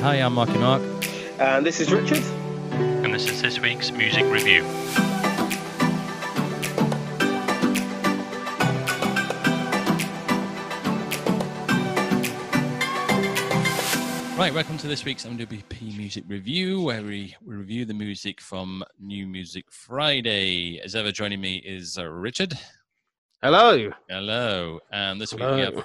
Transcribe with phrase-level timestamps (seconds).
[0.00, 0.80] Hi, I'm Marky Mark.
[1.40, 2.22] And this is Richard.
[3.02, 4.62] And this is this week's music review.
[14.38, 18.84] Right, welcome to this week's MWP Music Review, where we, we review the music from
[19.00, 20.80] New Music Friday.
[20.80, 22.54] As ever, joining me is uh, Richard.
[23.42, 23.90] Hello.
[24.08, 24.78] Hello.
[24.92, 25.84] And this week we have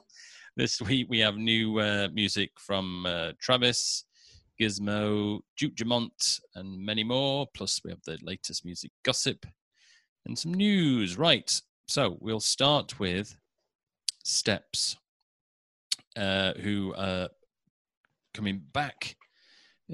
[0.58, 4.04] this week we have new uh, music from uh, Travis,
[4.60, 7.46] Gizmo, Duke Dumont, and many more.
[7.54, 9.46] Plus, we have the latest music gossip
[10.26, 11.16] and some news.
[11.16, 11.48] Right.
[11.86, 13.36] So we'll start with
[14.24, 14.96] Steps
[16.16, 17.28] uh, who are
[18.34, 19.14] coming back.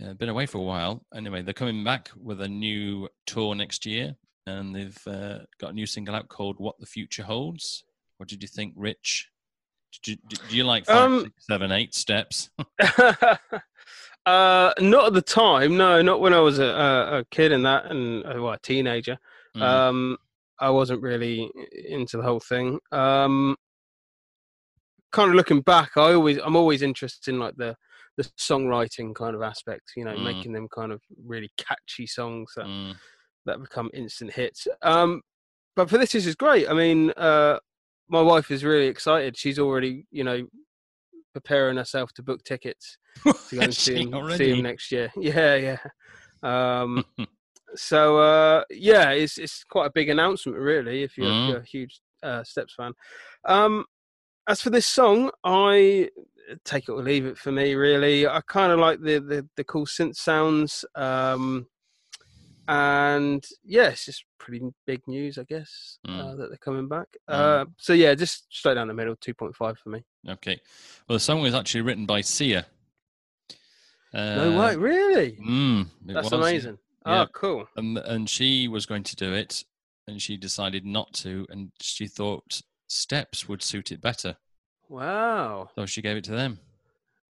[0.03, 1.05] Uh, been away for a while.
[1.15, 5.75] Anyway, they're coming back with a new tour next year, and they've uh, got a
[5.75, 7.85] new single out called "What the Future Holds."
[8.17, 9.29] What did you think, Rich?
[10.05, 12.51] You, do you like five, um, six, seven, eight steps?
[14.27, 15.77] uh, not at the time.
[15.77, 19.19] No, not when I was a, a kid and that, and uh, well, a teenager.
[19.57, 19.63] Mm.
[19.63, 20.17] Um,
[20.59, 21.51] I wasn't really
[21.89, 22.79] into the whole thing.
[22.93, 23.57] Um,
[25.13, 27.77] kind of looking back, I always I'm always interested in like the
[28.17, 29.93] the songwriting kind of aspect.
[29.97, 30.25] You know, mm.
[30.25, 32.95] making them kind of really catchy songs that mm.
[33.47, 34.67] that become instant hits.
[34.83, 35.23] Um,
[35.77, 36.69] but for this, this is great.
[36.69, 37.59] I mean, uh,
[38.09, 39.37] my wife is really excited.
[39.37, 40.47] She's already, you know,
[41.33, 45.11] preparing herself to book tickets to go and see him, see him next year.
[45.17, 45.79] Yeah, yeah.
[46.43, 47.05] Um,
[47.75, 51.45] so uh, yeah, it's it's quite a big announcement, really, if you're, mm.
[51.45, 52.93] if you're a huge uh, Steps fan.
[53.47, 53.85] Um,
[54.49, 56.11] as for this song, I
[56.65, 57.75] take it or leave it for me.
[57.75, 61.67] Really, I kind of like the, the the cool synth sounds, um,
[62.69, 66.19] and yeah, it's just pretty big news, I guess, mm.
[66.19, 67.09] uh, that they're coming back.
[67.29, 67.35] Mm.
[67.35, 70.05] Uh, so yeah, just straight down the middle, two point five for me.
[70.29, 70.61] Okay,
[71.09, 72.67] well, the song was actually written by Sia.
[74.13, 75.33] Uh, no way, really?
[75.45, 76.33] Mm, That's was.
[76.33, 76.79] amazing.
[77.07, 77.23] Yeah.
[77.23, 77.69] Oh, cool.
[77.77, 79.65] And and she was going to do it,
[80.07, 84.37] and she decided not to, and she thought steps would suit it better.
[84.89, 85.71] Wow.
[85.75, 86.61] So she gave it to them.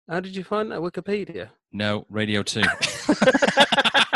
[0.08, 0.80] How did you find that?
[0.80, 1.50] Wikipedia?
[1.72, 2.62] No, Radio 2.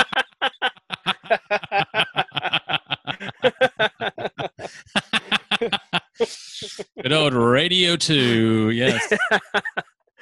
[7.02, 9.12] Good old Radio 2, yes.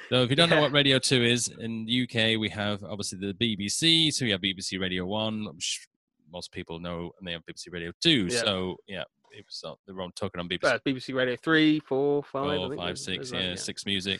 [0.09, 3.19] So if you don't know what Radio 2 is, in the UK we have obviously
[3.19, 5.87] the BBC, so we have BBC Radio 1, which
[6.31, 8.27] most people know, and they have BBC Radio 2.
[8.29, 8.39] Yeah.
[8.39, 10.79] So yeah, it was uh, they were on talking on BBC.
[10.85, 14.19] BBC Radio three, four, five, four, five, six, yeah, yeah, six music.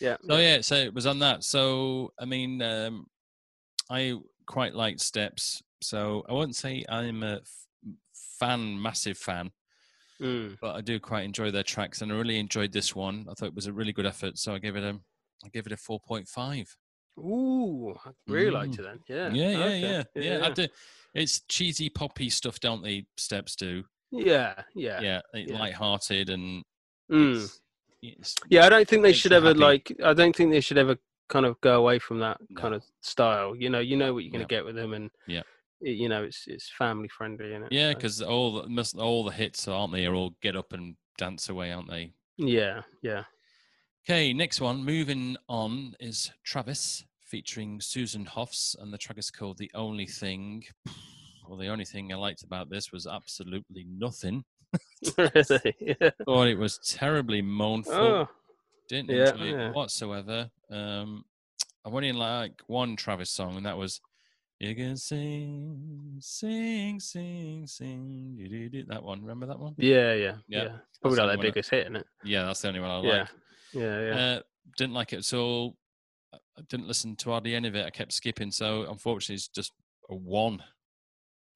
[0.00, 0.16] Yeah.
[0.26, 1.44] So yeah, so it was on that.
[1.44, 3.06] So I mean, um,
[3.90, 4.14] I
[4.46, 5.62] quite like Steps.
[5.82, 7.66] So I won't say I'm a f-
[8.38, 9.50] fan, massive fan,
[10.20, 10.56] mm.
[10.60, 13.26] but I do quite enjoy their tracks, and I really enjoyed this one.
[13.30, 14.98] I thought it was a really good effort, so I gave it a,
[15.44, 16.76] I give it a four point five.
[17.18, 18.54] Ooh, I really mm.
[18.54, 19.00] liked it then.
[19.08, 19.30] Yeah.
[19.32, 19.80] Yeah, yeah, okay.
[19.80, 20.46] yeah, yeah, yeah.
[20.46, 20.66] I do.
[21.14, 23.06] It's cheesy poppy stuff, don't they?
[23.16, 23.82] Steps do.
[24.12, 25.58] Yeah, yeah, yeah, yeah.
[25.58, 26.62] light-hearted and.
[27.10, 27.36] Mm.
[27.36, 27.60] It's,
[28.02, 29.58] it's, yeah, I don't think they should ever happy.
[29.58, 29.96] like.
[30.04, 30.96] I don't think they should ever
[31.28, 32.60] kind of go away from that no.
[32.60, 33.54] kind of style.
[33.54, 35.42] You know, you know what you're going to get with them, and yeah,
[35.80, 38.26] it, you know, it's it's family friendly, is Yeah, because so.
[38.26, 40.06] all the all the hits, aren't they?
[40.06, 42.12] Are all get up and dance away, aren't they?
[42.36, 43.24] Yeah, yeah.
[44.08, 44.84] Okay, next one.
[44.84, 50.64] Moving on is Travis featuring Susan Hoffs, and the track is called "The Only Thing."
[51.48, 54.44] well, the only thing I liked about this was absolutely nothing.
[55.18, 55.76] really?
[55.80, 56.10] Yeah.
[56.24, 57.94] Thought it was terribly mournful.
[57.94, 58.28] Oh.
[58.88, 59.68] Didn't yeah, enjoy yeah.
[59.68, 60.50] it whatsoever.
[60.70, 61.24] Um,
[61.84, 64.00] I've only like one Travis song, and that was
[64.60, 69.74] "You Can Sing, Sing, Sing, Sing." That one, remember that one?
[69.76, 70.62] Yeah, yeah, yeah.
[70.62, 70.68] yeah.
[71.00, 72.06] Probably not their biggest I, hit, isn't it?
[72.24, 73.06] Yeah, that's the only one I like.
[73.06, 73.26] Yeah,
[73.72, 74.16] yeah, yeah.
[74.16, 74.40] Uh,
[74.76, 75.76] didn't like it at all.
[76.32, 77.86] I didn't listen to hardly any of it.
[77.86, 79.72] I kept skipping, so unfortunately, it's just
[80.08, 80.62] a one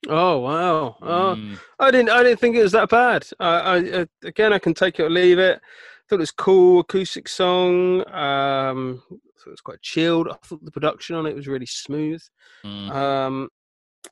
[0.08, 0.96] Oh wow!
[1.00, 1.58] Oh, mm.
[1.78, 2.10] I didn't.
[2.10, 3.26] I didn't think it was that bad.
[3.40, 5.60] I, I, again, I can take it or leave it.
[6.08, 8.00] Thought it was cool acoustic song.
[8.12, 10.28] Um, thought it was quite chilled.
[10.28, 12.22] I thought the production on it was really smooth.
[12.64, 12.90] Mm.
[12.90, 13.48] Um,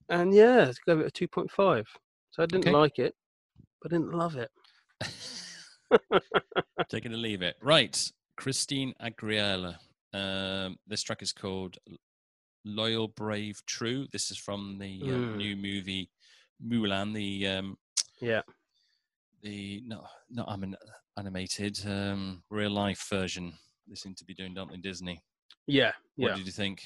[0.09, 1.87] and yeah, I gave it a two point five.
[2.31, 2.77] So I didn't okay.
[2.77, 3.15] like it,
[3.81, 4.51] but I didn't love it.
[6.89, 7.57] Take it or leave it.
[7.61, 9.77] Right, Christina Aguilera.
[10.15, 11.77] Um, this track is called
[12.65, 14.07] Loyal, Brave, True.
[14.13, 15.37] This is from the uh, mm.
[15.37, 16.11] new movie
[16.67, 17.13] Mulan.
[17.13, 17.77] The um,
[18.21, 18.43] yeah,
[19.43, 20.77] the no not I an
[21.19, 23.53] animated um, real life version.
[23.89, 25.23] They seem to be doing, don't they, Disney?
[25.67, 25.93] Yeah.
[26.17, 26.37] What yeah.
[26.37, 26.83] did you think?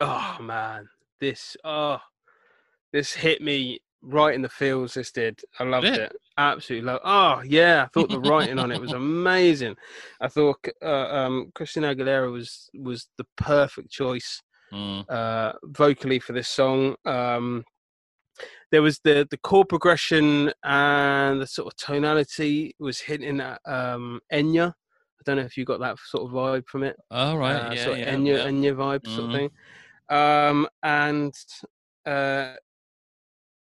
[0.00, 0.88] Oh man,
[1.20, 1.98] this oh,
[2.92, 4.94] this hit me right in the feels.
[4.94, 5.40] This did.
[5.58, 6.12] I loved Did it.
[6.36, 7.00] Absolutely love.
[7.04, 9.76] Oh yeah, I thought the writing on it was amazing.
[10.20, 14.40] I thought uh, um, Christina Aguilera was was the perfect choice
[14.72, 16.94] Mm, uh, vocally for this song.
[17.04, 17.64] Um,
[18.70, 24.20] there was the the chord progression and the sort of tonality was hinting at um,
[24.32, 24.68] Enya.
[24.70, 27.56] I don't know if you got that sort of vibe from it all right.
[27.56, 28.46] uh, yeah, sort of yeah, Enya, yeah.
[28.46, 29.32] Enya vibe sort of Mhm.
[29.32, 29.50] thing.
[30.16, 31.34] Um, and
[32.06, 32.54] uh,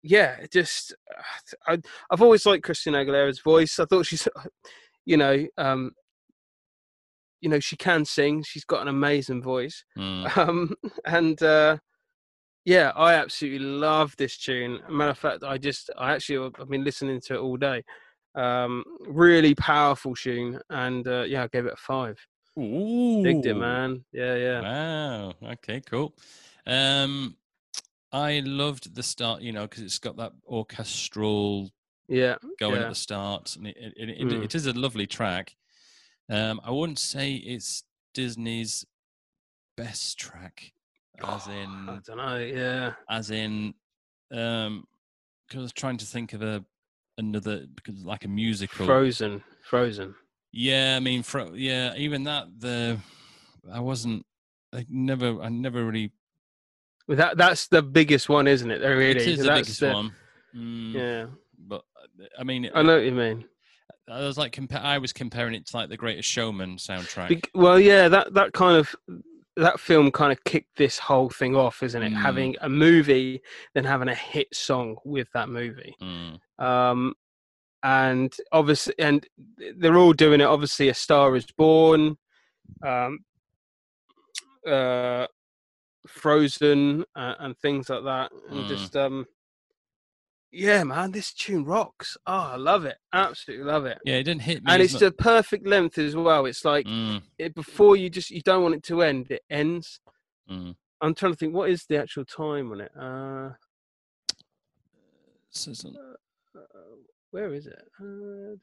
[0.02, 0.94] yeah, just
[1.66, 1.78] I,
[2.10, 3.78] I've always liked Christina Aguilera's voice.
[3.78, 4.28] I thought she's,
[5.04, 5.92] you know, um,
[7.40, 8.42] you know, she can sing.
[8.42, 9.84] She's got an amazing voice.
[9.98, 10.74] Mm, Um,
[11.04, 11.78] and uh,
[12.66, 14.80] yeah, I absolutely love this tune.
[14.90, 17.82] Matter of fact, I just I actually I've been listening to it all day.
[18.34, 22.18] Um, really powerful tune, and uh, yeah, I gave it a five.
[22.58, 23.22] Ooh.
[23.22, 24.04] Digged it, man.
[24.12, 24.60] Yeah, yeah.
[24.62, 25.34] Wow.
[25.42, 26.14] Okay, cool.
[26.66, 27.36] Um,
[28.12, 31.70] I loved the start, you know, because it's got that orchestral
[32.08, 32.86] Yeah, going Yeah.
[32.86, 34.44] at the start, and it it, it, Mm.
[34.44, 35.56] it is a lovely track.
[36.28, 37.84] Um, I wouldn't say it's
[38.14, 38.84] Disney's
[39.76, 40.72] best track,
[41.24, 42.38] as in I don't know.
[42.38, 43.74] Yeah, as in,
[44.32, 44.84] um,
[45.46, 46.64] because I was trying to think of a
[47.18, 48.86] another because like a musical.
[48.86, 50.14] Frozen, Frozen.
[50.52, 52.98] Yeah, I mean, fro- yeah, even that the
[53.72, 54.24] I wasn't.
[54.74, 56.12] I never, I never really.
[57.08, 58.78] Well, that that's the biggest one, isn't it?
[58.80, 59.20] There really.
[59.20, 60.12] it is the that's biggest the- one.
[60.56, 61.26] Mm, Yeah,
[61.58, 61.82] but
[62.38, 63.44] I mean, I know what you mean.
[64.08, 67.28] I was like, compa- I was comparing it to like the Greatest Showman soundtrack.
[67.28, 68.94] Bec- well, yeah, that that kind of
[69.56, 72.12] that film kind of kicked this whole thing off, isn't it?
[72.12, 72.16] Mm.
[72.22, 73.40] Having a movie,
[73.74, 75.96] then having a hit song with that movie.
[76.00, 77.14] Mm, Um,
[77.82, 79.26] and obviously, and
[79.76, 80.44] they're all doing it.
[80.44, 82.18] Obviously, A Star Is Born,
[82.82, 83.20] um,
[84.66, 85.26] uh,
[86.06, 88.32] Frozen, uh, and things like that.
[88.50, 88.68] And Mm.
[88.68, 89.26] just, um,
[90.56, 92.16] yeah, man, this tune rocks.
[92.26, 92.96] Oh, I love it.
[93.12, 93.98] Absolutely love it.
[94.04, 94.72] yeah, it didn't hit me.
[94.72, 96.46] And it's the perfect length as well.
[96.46, 99.30] It's like Mm, it, before you just you don't want it to end.
[99.30, 100.00] It ends.
[100.50, 100.74] mm.
[101.00, 101.54] I'm trying to think.
[101.54, 102.92] What is the actual time on it?
[102.98, 103.50] Uh,
[105.50, 106.62] So it's, uh, uh,
[107.30, 107.82] where is it?
[108.00, 108.56] Uh,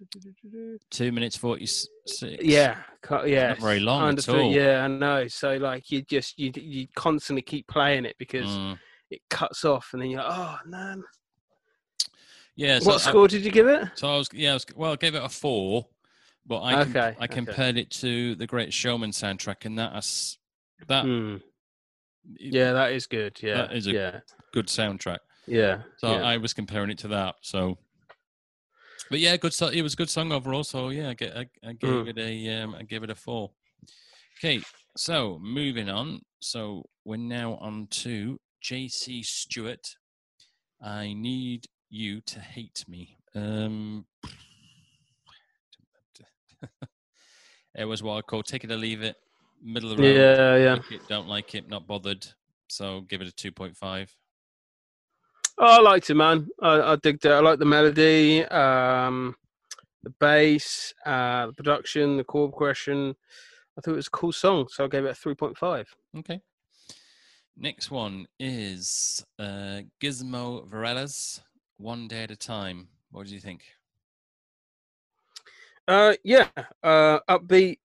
[0.90, 2.24] two minutes forty six.
[2.42, 2.78] Yeah,
[3.26, 3.50] yeah.
[3.50, 4.52] not very long at all.
[4.52, 5.28] Yeah, I know.
[5.28, 8.78] So like you just you you constantly keep playing it because Mm.
[9.12, 11.04] it cuts off, and then you're like, oh man.
[12.56, 12.80] Yeah.
[12.80, 13.90] So what I- score did you give it?
[13.96, 15.88] So I was, yeah, I was, well, I gave it a four,
[16.46, 17.28] but I, Okay, I okay.
[17.28, 20.38] compared it to the Great Showman soundtrack, and that is
[20.88, 21.42] that it-
[22.54, 23.40] Yeah, that is good.
[23.42, 24.20] Yeah, That is a- yeah,
[24.52, 25.20] good soundtrack.
[25.48, 25.84] yeah.
[25.98, 26.24] So yeah.
[26.24, 27.36] I was comparing it to that.
[27.42, 27.78] So,
[29.10, 29.54] but yeah, good.
[29.74, 30.64] It was a good song overall.
[30.64, 32.08] So yeah, I, get, I, I gave Mm.
[32.10, 33.52] it a, um, I gave it a four.
[34.40, 34.62] Okay,
[34.98, 36.22] so moving on.
[36.40, 39.24] So we're now on to J.C.
[39.24, 39.88] Stewart.
[40.82, 43.16] I need you to hate me.
[43.36, 44.06] Um,
[47.76, 49.16] it was what I call take it or leave it,
[49.64, 50.16] middle of the road.
[50.16, 50.74] yeah, yeah.
[50.74, 52.26] Like it, don't like it, not bothered.
[52.68, 54.14] So give it a two point five.
[55.60, 56.48] Oh, I liked it, man.
[56.62, 57.32] I, I digged it.
[57.32, 59.36] I like the melody, um,
[60.02, 63.16] the bass, uh, the production, the chord progression.
[63.78, 65.88] I thought it was a cool song, so I gave it a three point five.
[66.18, 66.42] Okay.
[67.56, 71.40] Next one is uh, Gizmo Varillas
[71.78, 72.88] One Day at a Time.
[73.12, 73.64] What do you think?
[75.88, 76.48] Uh, yeah,
[76.82, 77.78] uh, upbeat,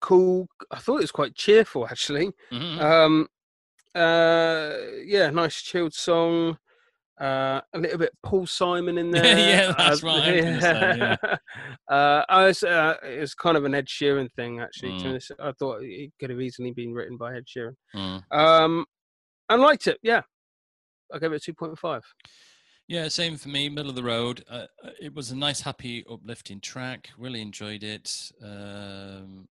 [0.00, 0.46] cool.
[0.70, 2.30] I thought it was quite cheerful, actually.
[2.50, 2.80] Mhm.
[2.80, 3.28] Um,
[3.94, 4.74] uh,
[5.04, 6.58] yeah, nice chilled song.
[7.20, 9.24] Uh, a little bit Paul Simon in there.
[9.24, 11.16] Yeah, that's uh, I say, yeah.
[11.88, 14.92] uh, I was, uh, it was kind of an Ed Sheeran thing, actually.
[14.92, 15.30] Mm.
[15.38, 17.76] I thought it could have easily been written by Ed Sheeran.
[17.94, 18.22] Mm.
[18.32, 18.86] Um,
[19.48, 19.98] I liked it.
[20.02, 20.22] Yeah,
[21.12, 22.02] I gave it a two point five.
[22.88, 23.68] Yeah, same for me.
[23.68, 24.44] Middle of the road.
[24.50, 27.10] Uh, uh, it was a nice, happy, uplifting track.
[27.16, 28.32] Really enjoyed it.
[28.42, 29.48] Um,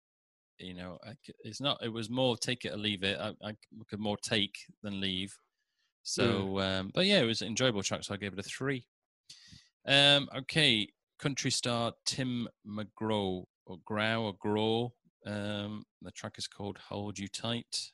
[0.58, 1.12] you know, I
[1.44, 1.82] it's not.
[1.82, 3.18] It was more take it or leave it.
[3.20, 3.52] I, I
[3.88, 5.36] could more take than leave.
[6.02, 8.04] So, um, but yeah, it was an enjoyable track.
[8.04, 8.86] So I gave it a three.
[9.86, 14.92] Um, okay, country star Tim McGraw or Grow or Grow.
[15.26, 17.92] Um, the track is called "Hold You Tight."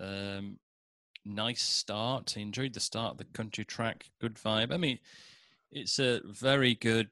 [0.00, 0.58] Um,
[1.28, 2.34] nice start.
[2.36, 4.10] I enjoyed the start of the country track.
[4.20, 4.72] Good vibe.
[4.72, 4.98] I mean,
[5.70, 7.08] it's a very good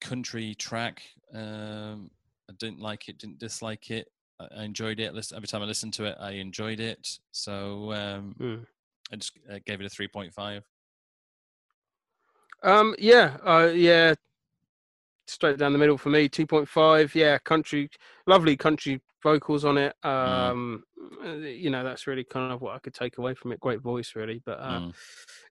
[0.00, 1.02] country track.
[1.32, 2.10] Um,
[2.50, 4.10] I didn't like it, didn't dislike it.
[4.40, 5.14] I enjoyed it.
[5.34, 7.18] Every time I listened to it, I enjoyed it.
[7.30, 8.66] So um, Mm.
[9.12, 10.64] I just uh, gave it a three point five.
[12.62, 14.14] Um, yeah, uh, yeah,
[15.26, 16.28] straight down the middle for me.
[16.28, 17.14] Two point five.
[17.14, 17.90] Yeah, country,
[18.26, 19.94] lovely country vocals on it.
[20.04, 20.08] Mm.
[20.08, 20.91] Um, uh,
[21.24, 23.60] you know, that's really kind of what I could take away from it.
[23.60, 24.42] Great voice, really.
[24.44, 24.94] But uh, Mm.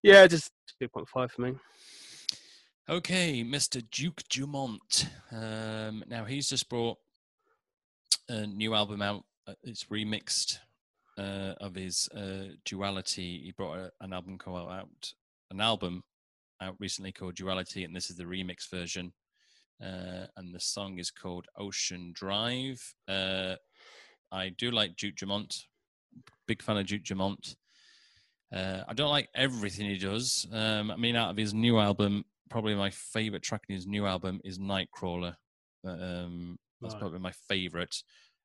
[0.04, 1.54] yeah, just two point five for me.
[2.90, 3.82] Okay, Mr.
[3.92, 5.08] Duke Dumont.
[5.32, 6.98] Um, now he's just brought
[8.28, 9.24] a new album out.
[9.48, 10.58] Uh, It's remixed
[11.18, 13.42] uh, of his uh, Duality.
[13.44, 15.14] He brought a, an album called out,
[15.52, 16.04] an album
[16.62, 19.14] out recently called Duality, and this is the remix version.
[19.82, 22.94] Uh, and the song is called Ocean Drive.
[23.08, 23.56] Uh,
[24.32, 25.56] I do like Duke Dumont.
[26.48, 27.56] Big fan of Duke Dumont.
[28.54, 30.46] Uh, I don't like everything he does.
[30.52, 34.06] Um, I mean, out of his new album, probably my favorite track in his new
[34.06, 35.36] album is Nightcrawler.
[35.86, 37.00] Um, that's Right.
[37.00, 37.96] probably my favorite,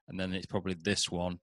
[0.08, 1.40] and then it's probably this one.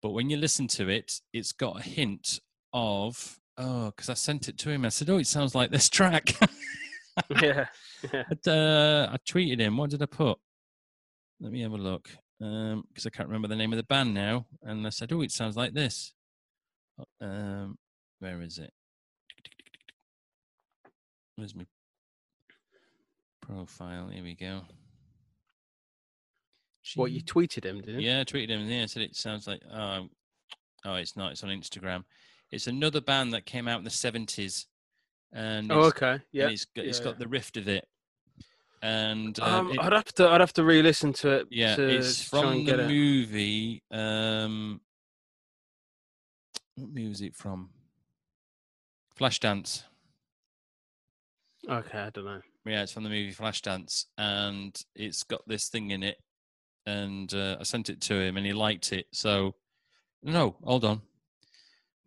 [0.00, 2.40] But when you listen to it, it's got a hint
[2.72, 4.84] of oh, because I sent it to him.
[4.84, 6.30] I said, "Oh, it sounds like this track."
[7.42, 7.66] yeah,
[8.12, 8.22] yeah.
[8.28, 9.76] But, uh, I tweeted him.
[9.76, 10.38] What did I put?
[11.40, 12.08] Let me have a look.
[12.38, 14.46] Because I can't remember the name of the band now.
[14.62, 16.12] And I said, "Oh, it sounds like this."
[17.20, 17.78] Um,
[18.20, 18.72] where is it?
[21.36, 21.66] Where's my
[23.40, 24.08] profile?
[24.08, 24.62] Here we go.
[26.94, 28.08] What you tweeted him, did you?
[28.08, 28.66] yeah, I tweeted him.
[28.68, 29.60] Yeah, I said it sounds like.
[29.72, 30.08] Oh,
[30.84, 31.32] oh, it's not.
[31.32, 32.04] It's on Instagram.
[32.50, 34.66] It's another band that came out in the seventies,
[35.32, 36.12] and Oh, it's, okay.
[36.12, 36.48] and Yeah.
[36.48, 37.18] it's got, it's yeah, got yeah.
[37.18, 37.86] the rift of it.
[38.82, 41.46] And uh, Um, it- I'd have to, I'd have to re-listen to it.
[41.50, 42.86] yeah, to it's from the it.
[42.88, 43.82] movie.
[43.90, 44.80] Um,
[46.76, 47.70] what movie is it from?
[49.18, 49.82] Flashdance.
[51.68, 52.40] Okay, I don't know.
[52.64, 56.18] Yeah, it's from the movie Flashdance, and it's got this thing in it.
[56.86, 59.06] And uh, I sent it to him, and he liked it.
[59.12, 59.54] So,
[60.22, 61.02] no, hold on.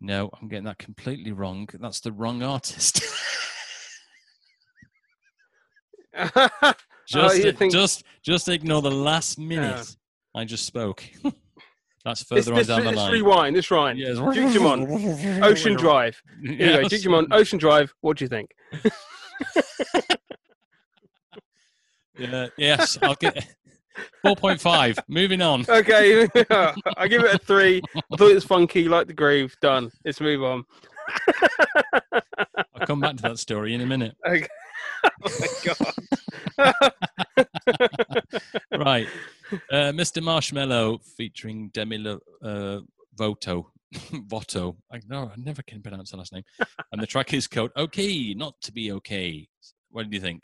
[0.00, 1.68] No, I'm getting that completely wrong.
[1.78, 3.02] That's the wrong artist.
[6.14, 6.74] Oh,
[7.06, 9.96] just, you think- just, just ignore the last minute
[10.34, 11.04] I just spoke.
[12.04, 13.12] That's further on down the line.
[13.12, 13.54] rewind.
[13.56, 13.98] Let's rewind.
[13.98, 14.18] Yes.
[15.42, 16.20] Ocean Drive.
[16.42, 17.26] Here you go, Yes.
[17.30, 17.92] Ocean Drive.
[18.00, 18.50] What do you think?
[22.18, 23.46] Yeah, yes, I'll get
[24.22, 24.98] four point five.
[25.08, 25.64] Moving on.
[25.68, 26.28] Okay,
[26.96, 27.80] I give it a three.
[27.96, 29.56] I thought it was funky, like the groove.
[29.62, 29.90] Done.
[30.04, 30.64] Let's move on.
[32.12, 34.14] I'll come back to that story in a minute.
[34.26, 34.46] Okay.
[35.24, 35.94] oh my god.
[38.78, 39.06] Right,
[39.70, 40.22] uh, Mr.
[40.22, 42.80] Marshmello featuring Demi Lo- uh,
[43.16, 43.70] Voto.
[44.26, 44.76] Voto.
[44.90, 46.44] I know I never can pronounce the last name.
[46.90, 49.48] And the track is called "Okay, Not to Be Okay."
[49.90, 50.42] What do you think?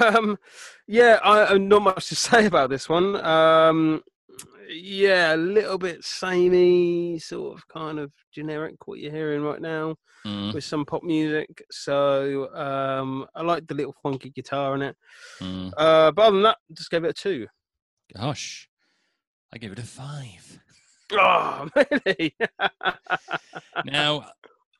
[0.00, 0.38] um,
[0.86, 3.16] yeah, I, I not much to say about this one.
[3.24, 4.02] Um,
[4.68, 9.96] yeah, a little bit samey, sort of kind of generic what you're hearing right now
[10.26, 11.62] Mm, with some pop music.
[11.70, 14.96] So um, I like the little funky guitar in it.
[15.40, 15.72] mm.
[15.76, 17.46] Uh, but other than that, just gave it a two.
[18.12, 18.68] Gosh,
[19.52, 20.60] I gave it a five.
[21.12, 22.34] Oh, really?
[23.84, 24.26] now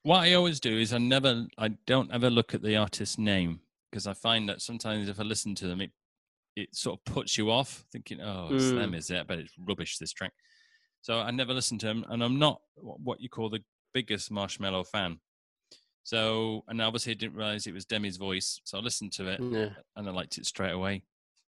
[0.03, 3.61] what i always do is i never i don't ever look at the artist's name
[3.91, 5.91] because i find that sometimes if i listen to them it
[6.57, 9.99] it sort of puts you off thinking oh it's them is it but it's rubbish
[9.99, 10.33] this track
[11.03, 14.87] so i never listened to them and i'm not what you call the biggest marshmello
[14.87, 15.19] fan
[16.03, 19.41] so and obviously i didn't realize it was demi's voice so i listened to it
[19.53, 21.03] yeah, and i liked it straight away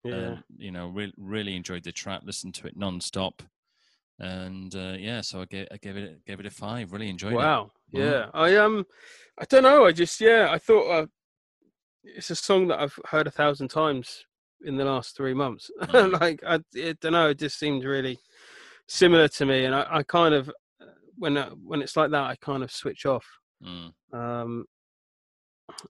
[0.05, 0.15] yeah.
[0.15, 3.43] uh, you know re- really enjoyed the track listened to it non-stop
[4.21, 7.33] and uh, yeah so i gave, I gave it gave it a five really enjoyed
[7.33, 7.73] it Wow.
[7.93, 8.01] Mhm.
[8.01, 8.31] Yeah.
[8.33, 8.87] I um
[9.39, 9.85] I don't know.
[9.87, 11.07] I just yeah, I thought uh,
[12.05, 14.25] it's a song that I've heard a thousand times
[14.65, 15.71] in the last three months.
[15.83, 16.21] Mhm.
[16.21, 17.29] like I, I don't know.
[17.29, 18.19] It just seemed really
[18.89, 20.49] similar to me, and I, I kind of
[20.81, 23.27] uh, when uh, when it's like that, I kind of switch off.
[23.65, 23.93] Mm.
[24.13, 24.65] Um,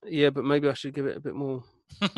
[0.05, 1.63] yeah, but maybe I should give it a bit more
[2.01, 2.09] a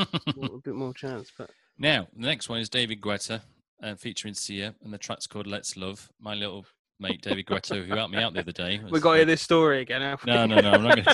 [0.64, 1.32] bit more chance.
[1.38, 3.42] But now, the next one is David Guetta
[3.84, 6.10] uh, featuring Sia, and the track's called Let's Love.
[6.20, 6.66] My little
[7.00, 8.82] mate, David Guetta, who helped me out the other day.
[8.92, 10.02] we got to hear this story again.
[10.26, 11.06] No, no, no, I'm not going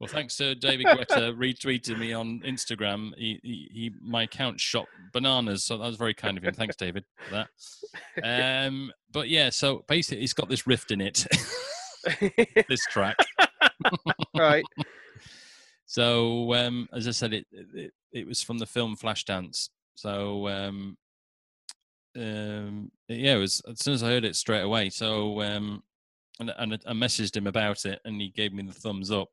[0.00, 3.12] well, thanks to David Guetta retweeted me on Instagram.
[3.16, 6.54] He, he, he, my account shot bananas, so that was very kind of him.
[6.54, 7.46] Thanks, David, for
[8.22, 8.66] that.
[8.66, 11.26] Um, but yeah, so basically, it's got this rift in it.
[12.68, 13.16] this track.
[14.36, 14.64] right.
[15.90, 19.70] So, um, as I said, it, it it was from the film Flashdance.
[19.94, 20.98] So, um,
[22.14, 24.90] um, yeah, it was as soon as I heard it straight away.
[24.90, 25.82] So, um,
[26.40, 29.28] and and I- I messaged him about it, and he gave me the thumbs up.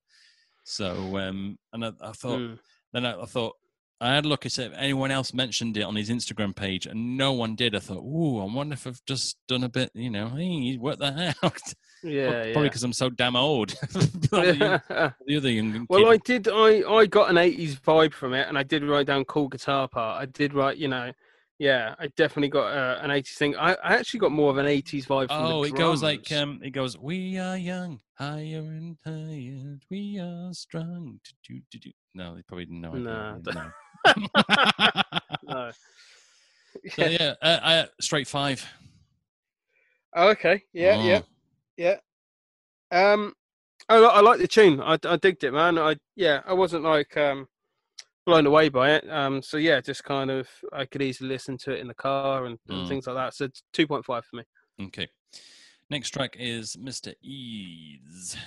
[0.66, 2.60] So, um, and I, I thought, Mm.
[2.92, 3.54] then I, I thought
[4.02, 4.72] I had a look at it.
[4.72, 7.76] If anyone else mentioned it on his Instagram page, and no one did.
[7.76, 9.92] I thought, ooh, I wonder if I've just done a bit.
[9.94, 11.62] You know, hey, work that out.
[12.04, 12.64] Yeah, Probably yeah.
[12.64, 13.74] because I'm so damn old.
[13.94, 16.08] The, other young well, kid.
[16.08, 16.48] I did.
[16.50, 19.88] I I got an '80s vibe from it, and I did write down cool guitar
[19.88, 20.22] part.
[20.22, 21.12] I did write, you know,
[21.60, 23.56] yeah, I definitely got uh, an '80s thing.
[23.56, 25.28] I, I actually got more of an '80s vibe.
[25.28, 26.98] From Oh, it goes like um, it goes.
[26.98, 29.78] We are young, higher and higher.
[29.90, 31.20] We are strong.
[31.48, 31.92] Do, do, do.
[32.14, 32.94] No, they probably didn't know.
[32.94, 33.72] I don't- no.
[35.48, 35.72] No.
[36.90, 38.66] so yeah, uh, uh, straight five.
[40.16, 40.64] Oh, okay.
[40.74, 41.26] Yeah, yeah, Mm.
[42.92, 43.12] yeah.
[43.12, 43.34] Um,
[43.90, 44.82] I, I like the tune.
[44.82, 45.78] I, I digged it, man.
[45.78, 47.48] I yeah, I wasn't like um
[48.26, 49.10] blown away by it.
[49.10, 52.46] Um, so yeah, just kind of I could easily listen to it in the car
[52.46, 52.88] and, and Mm.
[52.88, 53.34] things like that.
[53.36, 54.44] So two point five for me.
[54.88, 55.08] Okay.
[55.90, 57.14] Next track is Mr.
[57.24, 58.38] Eazi,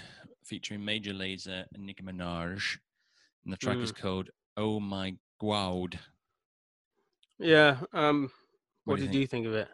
[0.45, 2.79] featuring Major Lazer and Nicki Minaj.
[3.45, 5.99] And the track is called Oh My Gawd.
[7.39, 7.79] Yeah.
[7.93, 8.31] Um,
[8.85, 9.69] What what, do you did you think of it?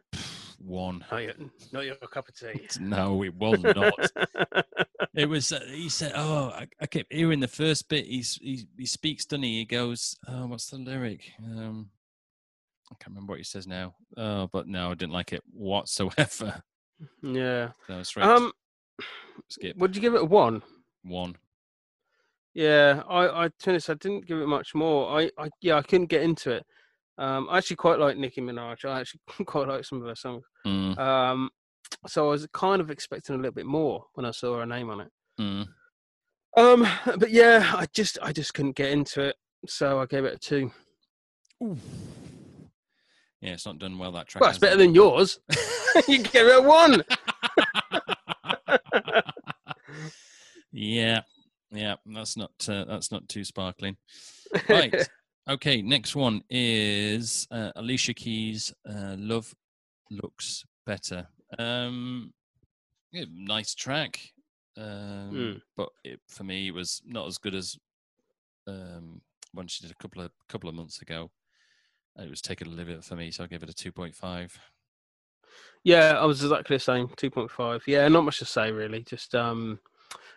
[0.65, 1.05] One.
[1.13, 1.33] Not your,
[1.73, 2.67] not your cup of tea.
[2.81, 4.11] No, it was not.
[5.15, 8.07] it was, uh, he said, Oh, I, I kept hearing the first bit.
[8.07, 9.59] He's, he, he speaks, doesn't he?
[9.59, 11.31] He goes, Oh, what's the lyric?
[11.45, 11.91] Um,
[12.91, 13.95] I can't remember what he says now.
[14.17, 16.63] Oh, but no, I didn't like it whatsoever.
[17.23, 17.71] yeah.
[17.87, 18.53] So straight Um,
[19.49, 19.77] skip.
[19.77, 20.63] would you give it a one?
[21.03, 21.37] One.
[22.55, 25.21] Yeah, I, I, to be honest, I didn't give it much more.
[25.21, 26.65] I, I, yeah, I couldn't get into it.
[27.19, 28.85] Um, I actually quite like Nicki Minaj.
[28.85, 30.45] I actually quite like some of her songs.
[30.67, 31.51] Mm, Um,
[32.07, 34.91] so I was kind of expecting a little bit more when I saw her name
[34.91, 35.09] on it.
[35.41, 35.67] mm.
[36.57, 36.87] Um,
[37.19, 39.37] but yeah, I just, I just couldn't get into it.
[39.67, 40.71] So I gave it a two.
[43.41, 44.41] Yeah, it's not done well, that track.
[44.41, 44.79] Well, it's better it?
[44.79, 45.39] than yours.
[46.09, 47.03] you gave it a one.
[50.73, 51.21] yeah,
[51.71, 53.97] yeah, that's not uh, that's not too sparkling.
[54.69, 55.09] Right.
[55.49, 58.73] Okay, next one is uh, Alicia Keys.
[58.89, 59.55] Uh, Love
[60.11, 61.27] looks better.
[61.59, 62.33] Um,
[63.13, 64.21] yeah, nice track,
[64.77, 65.63] um, Mm.
[65.77, 67.77] but it, for me, it was not as good as
[68.67, 69.21] um,
[69.53, 71.31] one she did a couple of couple of months ago.
[72.17, 74.15] It was taking a little bit for me, so I gave it a two point
[74.15, 74.57] five.
[75.85, 77.09] Yeah, I was exactly the same.
[77.17, 77.83] Two point five.
[77.87, 79.03] Yeah, not much to say really.
[79.03, 79.79] Just um,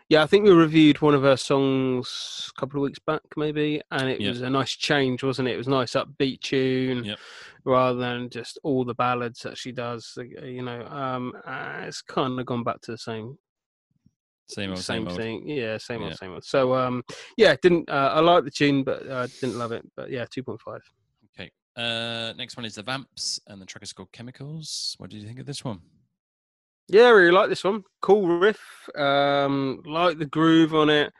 [0.09, 3.81] yeah, I think we reviewed one of her songs a couple of weeks back, maybe,
[3.91, 5.55] and it was a nice change, wasn't it?
[5.55, 7.19] It was a nice upbeat tune, Yep.
[7.65, 10.17] rather than just all the ballads that she does.
[10.17, 13.37] uh, You know, um, uh, it's kind of gone back to the same
[14.49, 15.17] Same old, same same old.
[15.17, 15.47] thing.
[15.49, 16.07] Yeah, same Yeah.
[16.07, 16.43] old, same old.
[16.45, 17.03] So um,
[17.35, 19.85] yeah, didn't uh, I like the tune, but I didn't love it.
[19.97, 20.81] But yeah, two point five.
[21.37, 21.51] Okay.
[21.75, 24.95] Uh, next one is the Vamps, and the track is called Chemicals.
[24.99, 25.81] What did you think of this one?
[26.89, 27.83] Yeah, I really like this one.
[28.01, 28.59] Cool riff.
[28.95, 31.11] Um, like the groove on it,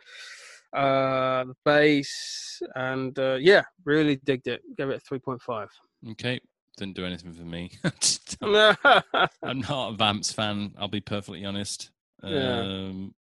[0.73, 4.61] uh, the bass, and uh, yeah, really digged it.
[4.77, 5.69] Gave it a three point five.
[6.11, 6.39] Okay,
[6.77, 7.71] didn't do anything for me.
[9.43, 10.73] I'm not a Vamps fan.
[10.77, 11.91] I'll be perfectly honest.
[12.23, 12.61] Yeah.
[12.61, 13.15] Um,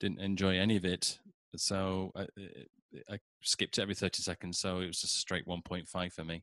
[0.00, 1.18] didn't enjoy any of it,
[1.56, 2.26] so I,
[3.08, 4.58] I skipped it every 30 seconds.
[4.58, 6.42] So it was just a straight 1.5 for me.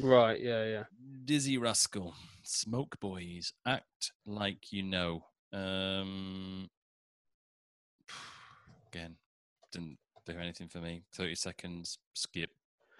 [0.00, 0.40] Right.
[0.40, 0.64] Yeah.
[0.64, 0.82] Yeah.
[1.24, 5.24] Dizzee Rascal, Smoke Boi, act like you know.
[5.52, 6.68] Um,
[8.92, 9.16] again,
[9.72, 11.02] didn't do anything for me.
[11.14, 12.50] 30 seconds, skip,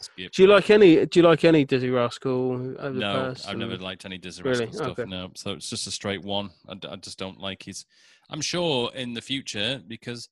[0.00, 0.32] skip.
[0.32, 1.04] Do you like any?
[1.06, 2.58] Do you like any Dizzee Rascal?
[2.58, 4.66] No, I've never liked any Dizzee Really?
[4.66, 4.98] Rascal stuff.
[4.98, 5.10] Okay.
[5.10, 6.50] No, so it's just a straight one.
[6.68, 7.84] I just don't like his.
[8.30, 10.28] I'm sure in the future because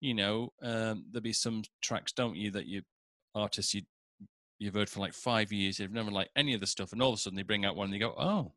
[0.00, 2.82] you know um, there'll be some tracks, don't you, that you
[3.34, 3.82] artists you
[4.62, 7.10] you've heard for like five years, you've never liked any of the stuff, and all
[7.10, 8.52] of a sudden they bring out one, and you go, oh,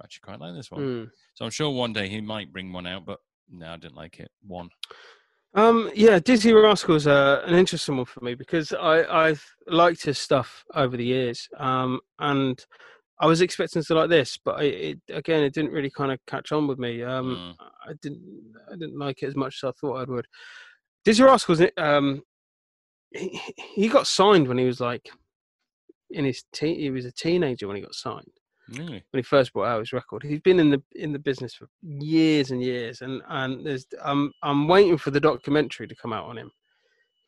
[0.00, 0.80] I actually quite like this one.
[0.80, 1.10] Mm.
[1.34, 4.18] So I'm sure one day he might bring one out, but no, I didn't like
[4.18, 4.30] it.
[4.46, 4.68] One.
[5.54, 10.18] Um, yeah, Dizzee Rascal's uh, an interesting one for me because I, I've liked his
[10.18, 12.62] stuff over the years, um, and
[13.20, 16.18] I was expecting to like this, but I, it, again, it didn't really kind of
[16.26, 17.04] catch on with me.
[17.04, 17.54] Um,
[17.86, 20.26] I didn't, I didn't like it as much as I thought I would.
[21.06, 22.22] Dizzee Rascal's, um,
[23.12, 23.40] he,
[23.76, 25.08] he got signed when he was like
[26.14, 28.30] in his teen, he was a teenager when he got signed
[28.68, 29.02] Really?
[29.10, 30.22] when he first brought out his record.
[30.22, 34.32] He's been in the in the business for years and years, and and there's I'm
[34.42, 36.50] I'm waiting for the documentary to come out on him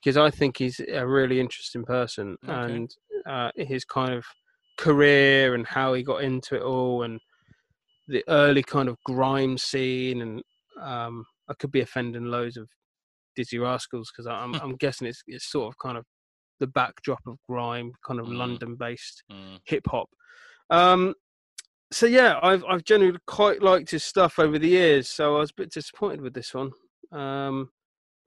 [0.03, 2.75] because I think he's a really interesting person Okay.
[2.75, 2.91] and
[3.29, 4.25] uh, his kind of
[4.79, 7.19] career and how he got into it all and
[8.09, 10.43] the early kind of grime scene and
[10.81, 12.69] um, I could be offending loads of
[13.39, 16.05] Dizzee Rascals because I'm I'm guessing it's it's sort of kind of
[16.61, 18.37] the backdrop of grime, kind of Mm.
[18.37, 19.61] London based Mm.
[19.65, 20.09] hip hop.
[20.71, 21.15] Um,
[21.93, 25.09] so yeah, I've I've generally quite liked his stuff over the years.
[25.09, 26.73] So I was a bit disappointed with this one,
[27.13, 27.71] um,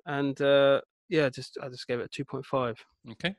[0.06, 2.78] and uh, yeah, just I just gave it a two point five.
[3.12, 3.36] Okay.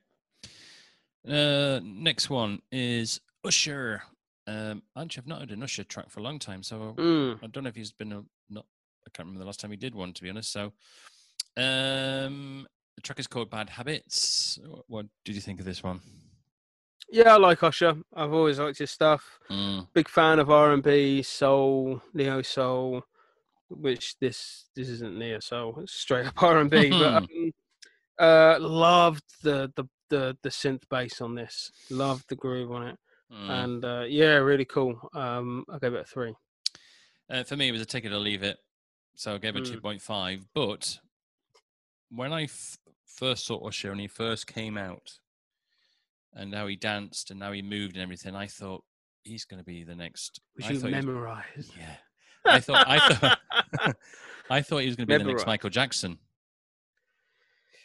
[1.26, 4.02] Uh, next one is Usher.
[4.46, 7.38] Um, actually, I've not heard an Usher track for a long time, so Mm.
[7.42, 8.66] I don't know if he's been a, not
[9.06, 10.52] I can't remember the last time he did one, to be honest.
[10.52, 10.72] So,
[11.56, 14.58] um, the track is called Bad Habits.
[14.86, 16.00] What did you think of this one?
[17.10, 17.96] Yeah, I like Usher.
[18.14, 19.38] I've always liked his stuff.
[19.50, 23.02] Mm, Big fan of R and B, soul, neo soul,
[23.68, 25.78] which this this isn't neo soul.
[25.82, 26.90] It's straight up R and B.
[26.90, 27.52] but um,
[28.18, 31.72] uh, loved the, the the the synth bass on this.
[31.90, 32.98] Loved the groove on it,
[33.32, 33.50] mm.
[33.64, 35.00] and uh, yeah, really cool.
[35.14, 36.34] Um, I gave it a three.
[37.28, 38.58] Uh, for me, it was a ticket to leave it.
[39.14, 39.80] So I gave it Mm.
[39.80, 40.46] 2.5.
[40.54, 40.98] But
[42.10, 45.18] when I f- first saw Usher and he first came out
[46.34, 48.84] and how he danced and how he moved and everything, I thought
[49.24, 50.40] he's going to be the next.
[50.54, 51.72] Which I you thought he was- memorized.
[51.78, 51.96] yeah.
[52.44, 53.38] I thought, I thought,
[54.50, 56.18] I thought he was going to be the next Michael Jackson.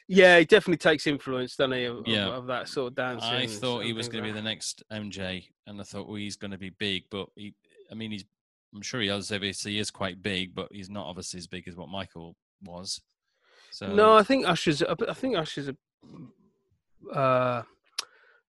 [0.07, 2.27] Yeah, he definitely takes influence, doesn't he, of, Yeah.
[2.27, 3.27] of that sort of dancing.
[3.29, 6.35] I thought he was going to be the next MJ, and I thought, well, he's
[6.35, 7.53] going to be big, but he,
[7.91, 8.23] I mean, he's,
[8.73, 11.67] I'm sure he is obviously he is quite big, but he's not obviously as big
[11.67, 13.01] as what Michael was.
[13.75, 13.87] So.
[13.87, 14.81] No, I think Usher's.
[14.81, 15.75] I think Usher's a,
[17.13, 17.63] uh,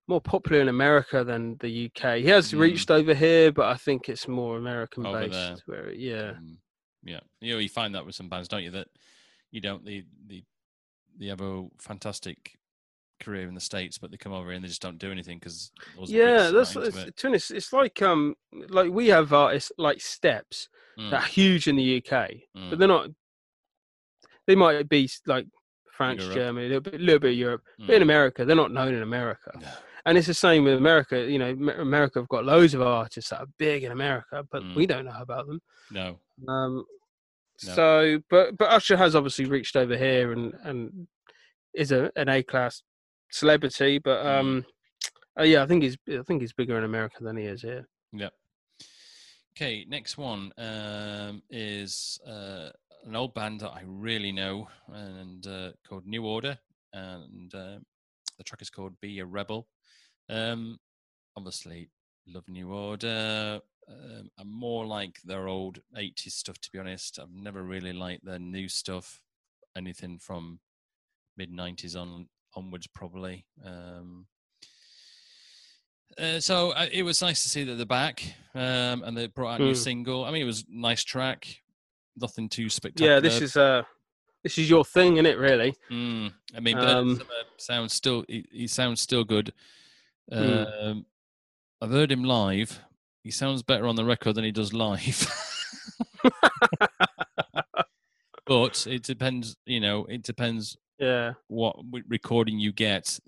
[0.07, 2.21] more popular in America than the UK.
[2.21, 2.61] He has Mm.
[2.61, 5.65] reached over here, but I think it's more American based.
[5.67, 6.61] Where, yeah, Um,
[7.03, 8.71] yeah, you know, you find that with some bands, don't you?
[8.71, 8.87] That
[9.51, 10.45] you don't the the
[11.19, 12.57] they have a fantastic
[13.19, 15.41] career in the states, but they come over here and they just don't do anything
[15.41, 15.73] because
[16.07, 16.53] yeah.
[16.53, 21.25] That's it's, to honest, it's like um like we have artists like Steps Mm, that
[21.25, 23.11] are huge in the UK, mm, but they're not.
[24.46, 25.46] They might be like
[25.96, 26.35] France, Europe.
[26.37, 28.02] Germany, a little bit, little bit of Europe, but in mm.
[28.02, 29.52] America, they're not known in America.
[29.61, 29.68] No.
[30.04, 31.28] And it's the same with America.
[31.28, 34.76] You know, America have got loads of artists that are big in America, but Mm.
[34.76, 35.61] we don't know about them.
[35.90, 36.85] no, Um,
[37.64, 37.74] No.
[37.74, 41.09] So, but but Usher has obviously reached over here and and
[41.74, 42.82] is a an A class
[43.30, 43.98] celebrity.
[43.98, 44.38] But Mm.
[44.40, 44.66] um,
[45.40, 47.88] uh, yeah, I think he's I think he's bigger in America than he is here.
[48.12, 48.32] Yep.
[49.56, 52.68] Okay, next one um, is uh,
[53.07, 56.59] an old band that I really know and uh, called New Order,
[56.92, 57.79] and uh,
[58.37, 59.69] the track is called "Be a Rebel."
[60.29, 60.79] Um,
[61.37, 61.88] obviously,
[62.27, 63.61] love New Order.
[63.88, 67.19] Um, I'm more like their old '80s stuff, to be honest.
[67.21, 69.23] I've never really liked their new stuff.
[69.77, 70.59] Anything from
[71.37, 73.47] mid '90s on onwards, probably.
[73.64, 74.27] Um,
[76.19, 78.23] uh, so uh, it was nice to see that they're back,
[78.55, 79.77] um, and they brought out a new Mm.
[79.77, 80.25] single.
[80.25, 81.62] I mean, it was a nice track,
[82.16, 83.14] nothing too spectacular.
[83.14, 83.83] Yeah, this is uh
[84.42, 85.38] this is your thing, isn't it?
[85.38, 85.74] Really?
[85.90, 87.20] Mm, I mean, Um,
[87.57, 89.52] sounds still he, he sounds still good.
[90.33, 90.85] Mm.
[90.85, 91.07] Um,
[91.81, 92.81] I've heard him live.
[93.22, 95.26] He sounds better on the record than he does live.
[98.46, 100.05] but it depends, you know.
[100.07, 101.33] It depends Yeah.
[101.48, 101.76] what
[102.09, 103.18] recording you get.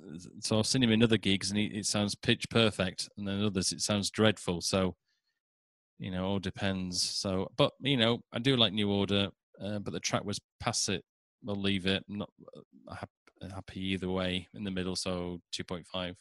[0.41, 3.43] So I've seen him in other gigs, and he, it sounds pitch perfect, and then
[3.43, 4.61] others it sounds dreadful.
[4.61, 4.95] So
[5.99, 7.03] you know, all depends.
[7.03, 9.29] So, but you know, I do like New Order,
[9.63, 11.05] uh, but the track was pass it.
[11.43, 12.05] We'll leave it.
[12.09, 12.31] I'm not
[12.89, 12.97] uh,
[13.55, 14.97] happy either way in the middle.
[14.97, 16.17] So two point five.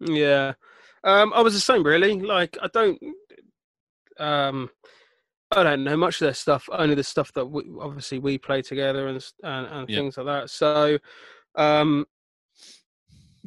[0.00, 0.54] Yeah.
[1.04, 2.20] Um, I was the same really.
[2.20, 2.98] Like I don't
[4.18, 4.70] um
[5.50, 8.62] I don't know much of their stuff, only the stuff that we, obviously we play
[8.62, 9.98] together and and, and Yeah.
[9.98, 10.50] things like that.
[10.50, 10.98] So
[11.56, 12.06] um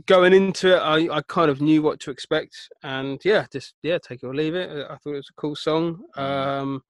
[0.05, 3.97] going into it I, I kind of knew what to expect and yeah, just yeah,
[3.97, 4.69] take it or leave it.
[4.69, 6.03] I thought it was a cool song.
[6.15, 6.21] Mhm.
[6.23, 6.83] Um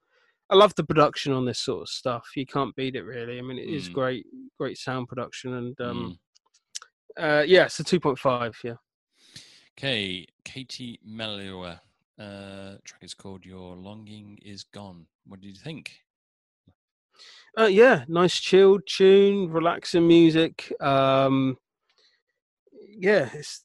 [0.50, 2.30] I love the production on this sort of stuff.
[2.36, 3.40] You can't beat it really.
[3.40, 3.94] I mean it is Mm.
[3.94, 4.26] great
[4.58, 5.90] great sound production and Mm.
[5.90, 6.20] um
[7.18, 8.76] uh yeah, it's a two point five, yeah.
[9.78, 11.80] Okay, Katie Melua.
[12.20, 15.92] Uh, track is called "Your Longing Is Gone." What did you think?
[17.58, 20.72] Uh, yeah, nice chilled tune, relaxing music.
[20.82, 21.58] Um,
[22.98, 23.64] yeah, it's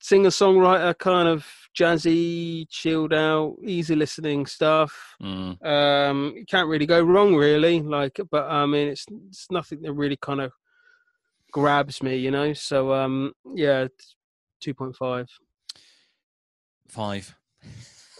[0.00, 1.46] singer songwriter kind of
[1.78, 5.16] jazzy, chilled out, easy listening stuff.
[5.22, 7.80] Mm, Um, you can't really go wrong, really.
[7.82, 10.52] Like, but I mean, it's it's nothing that really kind of
[11.52, 12.52] grabs me, you know.
[12.52, 13.88] So um, yeah,
[14.60, 15.28] two point five.
[16.88, 17.34] five.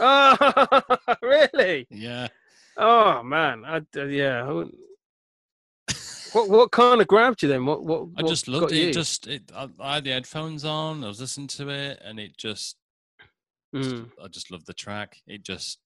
[0.00, 0.80] Oh,
[1.22, 1.86] really?
[1.90, 2.28] Yeah.
[2.76, 4.44] Oh man, I, uh, yeah.
[4.46, 4.74] I wouldn't-
[6.36, 7.64] what what kind of grabbed you then?
[7.66, 8.08] What what?
[8.16, 8.76] I just loved it.
[8.88, 8.92] you?
[8.92, 11.02] Just it, I, I had the headphones on.
[11.02, 12.76] I was listening to it, and it just
[13.74, 14.10] Mm.
[14.22, 15.18] I just loved the track.
[15.26, 15.78] It just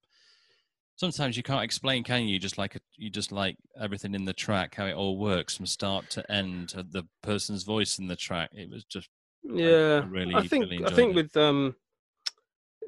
[0.97, 2.39] sometimes you can't explain, can you?
[2.39, 5.67] Just like a, you just like everything in the track, how it all works from
[5.67, 6.75] start to end.
[6.77, 8.51] uh, The person's voice in the track.
[8.53, 9.09] It was just
[9.43, 11.15] Yeah, really, I think really I think it.
[11.17, 11.75] with um,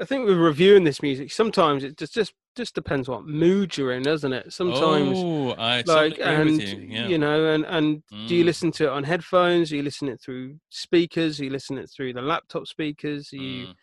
[0.01, 3.93] I think with reviewing this music, sometimes it just just just depends what mood you're
[3.93, 4.53] in, doesn't it?
[4.53, 6.77] Sometimes oh, I like and you.
[6.89, 7.09] Yeah.
[7.19, 9.73] know, and and do you Mm, listen to it on headphones?
[9.73, 11.41] Are you listen it through speakers?
[11.41, 13.33] Are you listen it through the laptop speakers?
[13.33, 13.75] Are you mm,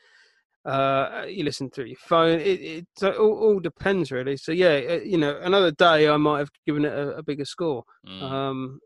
[0.66, 2.40] Uh, you listen through your phone.
[2.40, 4.38] It, it it all, all depends really.
[4.38, 7.46] So yeah, uh, you know, another day I might have given it a, a bigger
[7.46, 7.84] score.
[8.06, 8.22] Mm.
[8.22, 8.80] Um,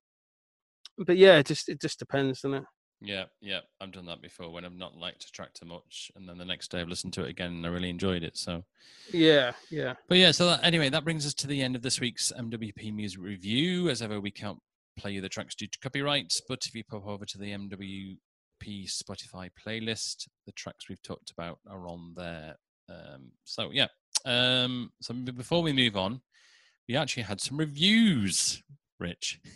[0.98, 2.64] but yeah, it just it just depends, doesn't it?
[3.06, 6.28] Yeah, yeah, I've done that before when I've not liked a track too much, and
[6.28, 8.38] then the next day I've listened to it again and I really enjoyed it.
[8.38, 8.64] So,
[9.12, 9.96] Yeah, yeah.
[10.08, 12.94] but yeah, so that, anyway, that brings us to the end of this week's MWP
[12.94, 13.90] Music Review.
[13.90, 14.60] As ever, we can't
[14.98, 18.18] play you the tracks due to copyright, but if you pop over to the MWP
[18.88, 22.56] Spotify playlist, the tracks we've talked about are on there.
[22.90, 23.88] Um, so yeah,
[24.24, 26.22] um, so before we move on,
[26.88, 28.64] we actually had some reviews,
[28.98, 29.42] Rich.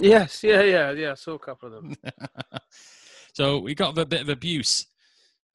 [0.00, 1.12] Yes, yeah, yeah, yeah.
[1.12, 1.94] I saw a couple of them.
[3.32, 4.86] so we got a bit of abuse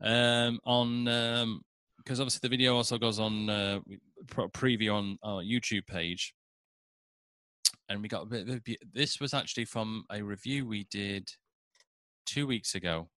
[0.01, 1.04] um, on
[1.97, 5.86] because obviously the video also goes on uh, we put a preview on our YouTube
[5.86, 6.34] page,
[7.89, 11.30] and we got a bit of abu- this was actually from a review we did
[12.25, 13.10] two weeks ago,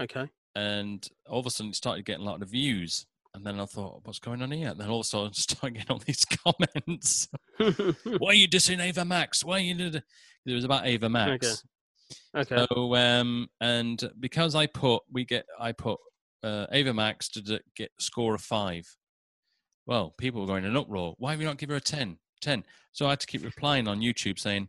[0.00, 0.26] Okay.
[0.56, 3.06] and all of a sudden it started getting a lot of views.
[3.34, 4.70] And then I thought, what's going on here?
[4.70, 7.28] And then all of a sudden, getting all these comments.
[7.58, 9.44] Why are you dissing Ava Max?
[9.44, 9.74] Why are you?
[9.74, 10.02] Did
[10.46, 11.64] it was about Ava Max.
[12.36, 12.54] okay.
[12.54, 12.66] Okay.
[12.74, 15.98] So um, and because I put we get I put
[16.42, 18.84] uh, Ava Max to d- get score of five.
[19.86, 21.14] Well, people were going in an uproar.
[21.18, 22.16] Why have you not give her a 10?
[22.40, 22.64] 10.
[22.92, 24.68] So I had to keep replying on YouTube saying,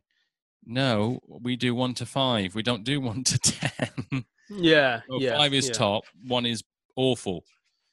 [0.65, 2.54] "No, we do one to five.
[2.54, 4.26] We don't do one to ten.
[4.50, 5.38] Yeah, Well, yeah.
[5.38, 5.74] five is yeah.
[5.74, 6.04] top.
[6.28, 6.63] One is
[6.95, 7.43] awful."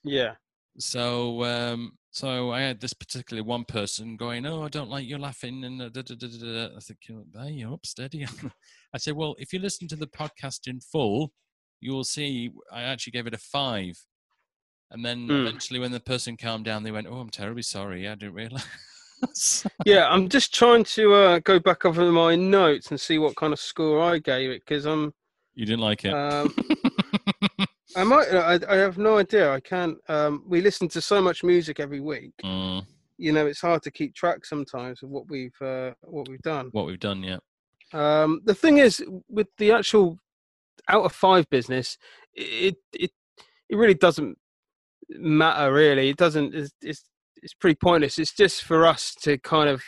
[0.04, 0.34] Yeah.
[0.78, 5.18] So um, so I had this particular one person going, "Oh, I don't like you
[5.18, 6.76] laughing," and uh, da, da, da, da, da.
[6.76, 6.98] I think,
[7.34, 8.26] "Hey, you're up, steady."
[8.94, 11.32] I said, "Well, if you listen to the podcast in full,
[11.80, 14.04] you will see I actually gave it a five.
[14.90, 15.46] And then Hmm.
[15.46, 18.08] eventually, when the person calmed down, they went, "Oh, I'm terribly sorry.
[18.08, 18.64] I didn't realize."
[19.84, 23.52] Yeah, I'm just trying to uh, go back over my notes and see what kind
[23.52, 25.12] of score I gave it because I'm.
[25.54, 26.16] you didn't like it.
[26.16, 26.54] Um,
[27.96, 28.28] I might.
[28.28, 29.50] I, I have no idea.
[29.52, 29.96] I can't.
[30.08, 32.32] Um, we listen to so much music every week.
[32.44, 32.84] Mm,
[33.16, 36.68] You know, it's hard to keep track sometimes of what we've uh, what we've done.
[36.72, 37.38] what we've done, yeah.
[37.92, 40.18] Um, the thing is, with the actual
[40.88, 41.96] out of five business,
[42.34, 43.10] it it
[43.68, 44.36] it really doesn't
[45.08, 45.72] matter.
[45.72, 46.54] Really, it doesn't.
[46.54, 47.04] It's it's,
[47.42, 48.18] it's pretty pointless.
[48.18, 49.82] It's just for us to kind of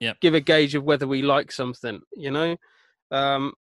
[0.00, 0.20] Yep.
[0.20, 2.00] give a gauge of whether we like something.
[2.16, 2.56] You know,
[3.10, 3.52] um,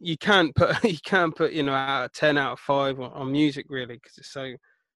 [0.00, 3.12] you can't put you can't put you know out of ten out of five on,
[3.12, 4.52] on music really because it's so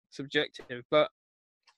[0.10, 0.84] subjective.
[0.90, 1.10] But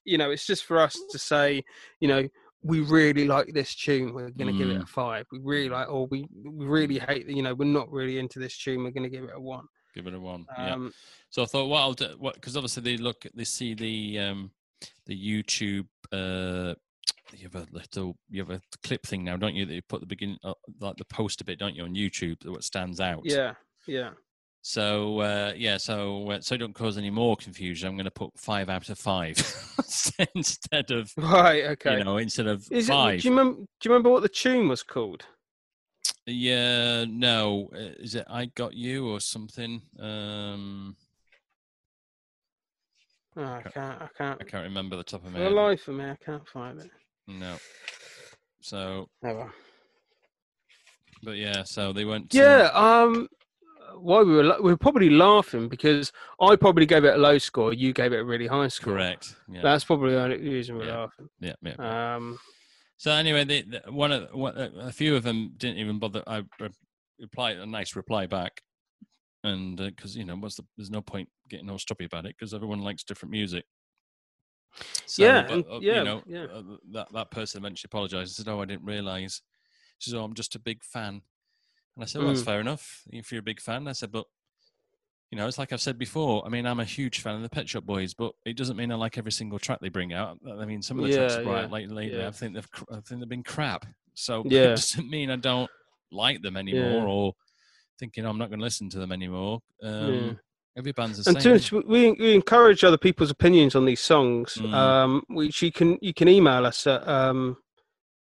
[0.04, 1.64] you know, it's just for us to say,
[2.00, 2.28] you know,
[2.62, 4.14] we really like this tune.
[4.14, 5.26] We're going to give it a five.
[5.32, 7.28] We really like, or we we really hate.
[7.28, 8.84] You know, we're not really into this tune.
[8.84, 9.66] We're going to give it a one.
[9.94, 10.46] Give it a one.
[10.58, 10.74] yeah.
[10.74, 10.92] Um,
[11.30, 14.50] So I thought, what I'll do, what because obviously they look, they see the um,
[15.06, 15.86] the YouTube.
[16.12, 16.74] Uh,
[17.38, 19.66] you have a little, you have a clip thing now, don't you?
[19.66, 22.44] That you put the beginning uh, like the poster bit, don't you, on YouTube?
[22.46, 23.22] What stands out?
[23.24, 23.54] yeah,
[23.86, 24.10] yeah.
[24.62, 27.86] So uh, yeah, so uh, so don't cause any more confusion.
[27.86, 29.36] I'm going to put five out of five
[30.34, 31.64] instead of Right.
[31.64, 31.98] Okay.
[31.98, 32.92] you know instead of Is it?
[32.92, 33.20] five.
[33.20, 33.58] Do you remember?
[33.58, 35.26] Do you remember what the tune was called?
[36.26, 39.82] Yeah, no, uh, is it I got you or something?
[40.00, 40.96] Um,
[43.36, 44.00] Oh, I can't.
[44.02, 44.40] I can't.
[44.40, 46.80] I can't remember the top of my For the life of me, I can't find
[46.80, 46.90] it.
[47.26, 47.56] No.
[48.60, 49.52] So, Never.
[51.22, 52.30] but yeah, so they went.
[52.30, 52.70] to- Yeah.
[52.74, 53.28] Um.
[53.96, 56.10] Why we were we were probably laughing because
[56.40, 57.72] I probably gave it a low score.
[57.72, 58.94] You gave it a really high score.
[58.94, 59.36] correct.
[59.48, 60.98] Yeah, That's probably the only reason we're Yeah.
[60.98, 61.28] laughing.
[61.40, 62.14] yeah, yeah.
[62.16, 62.38] Um.
[62.96, 66.22] So anyway, the, the, one of one, a few of them didn't even bother.
[66.26, 66.70] I re-
[67.20, 68.62] replied a nice reply back,
[69.44, 72.52] and because you know, what's the, there's no point getting all stroppy about it because
[72.52, 73.64] everyone likes different music.
[75.06, 76.46] So, Yeah, but, uh, yeah, you know, yeah.
[76.46, 79.42] uh, that that person eventually apologized and said, "Oh, I didn't realize."
[79.98, 81.22] She said, "Oh, I'm just a big fan,"
[81.96, 82.46] and I said, "Well, that's Mm.
[82.46, 84.26] fair enough if you're a big fan." I said, "But."
[85.30, 86.46] You know, it's like I've said before.
[86.46, 88.92] I mean, I'm a huge fan of the Pet Shop Boys, but it doesn't mean
[88.92, 90.38] I like every single track they bring out.
[90.48, 92.28] I mean, some of the tracks Yeah, they brought yeah, lately, yeah.
[92.28, 93.84] I think they've, I think they've been crap.
[94.14, 94.62] So Yeah.
[94.62, 95.70] it doesn't mean I don't
[96.12, 97.32] like them anymore or
[97.98, 99.60] thinking I'm not going to listen to them anymore.
[99.82, 100.34] Um, Yeah.
[100.76, 101.58] Every band's the And same.
[101.58, 104.74] since we we encourage other people's opinions on these songs, Mm.
[104.74, 107.56] um, which you can you can email us at um,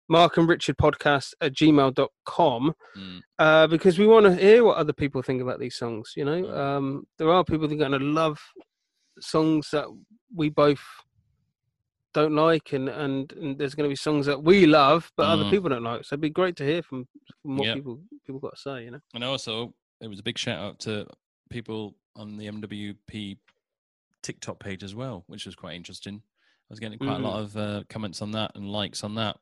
[0.09, 4.91] Mark and Richard podcast at gmail.com Mm, uh, because we want to hear what other
[4.91, 6.11] people think about these songs.
[6.17, 6.57] You know, Mm.
[6.57, 8.39] um, there are people that are going to love
[9.21, 9.85] songs that
[10.35, 10.81] we both
[12.13, 15.45] don't like, and, and, and there's going to be songs that we love but other
[15.45, 15.49] Mm.
[15.51, 16.03] people don't like.
[16.03, 17.07] So it'd be great to hear from,
[17.41, 17.75] from what Yep.
[17.77, 18.83] people people got to say.
[18.83, 21.07] You know, and also, it was a big shout out to
[21.49, 23.37] people on the MWP
[24.23, 26.21] TikTok page as well, which was quite interesting.
[26.25, 27.23] I was getting quite Mhm.
[27.23, 29.37] a lot of uh, comments on that and likes on that.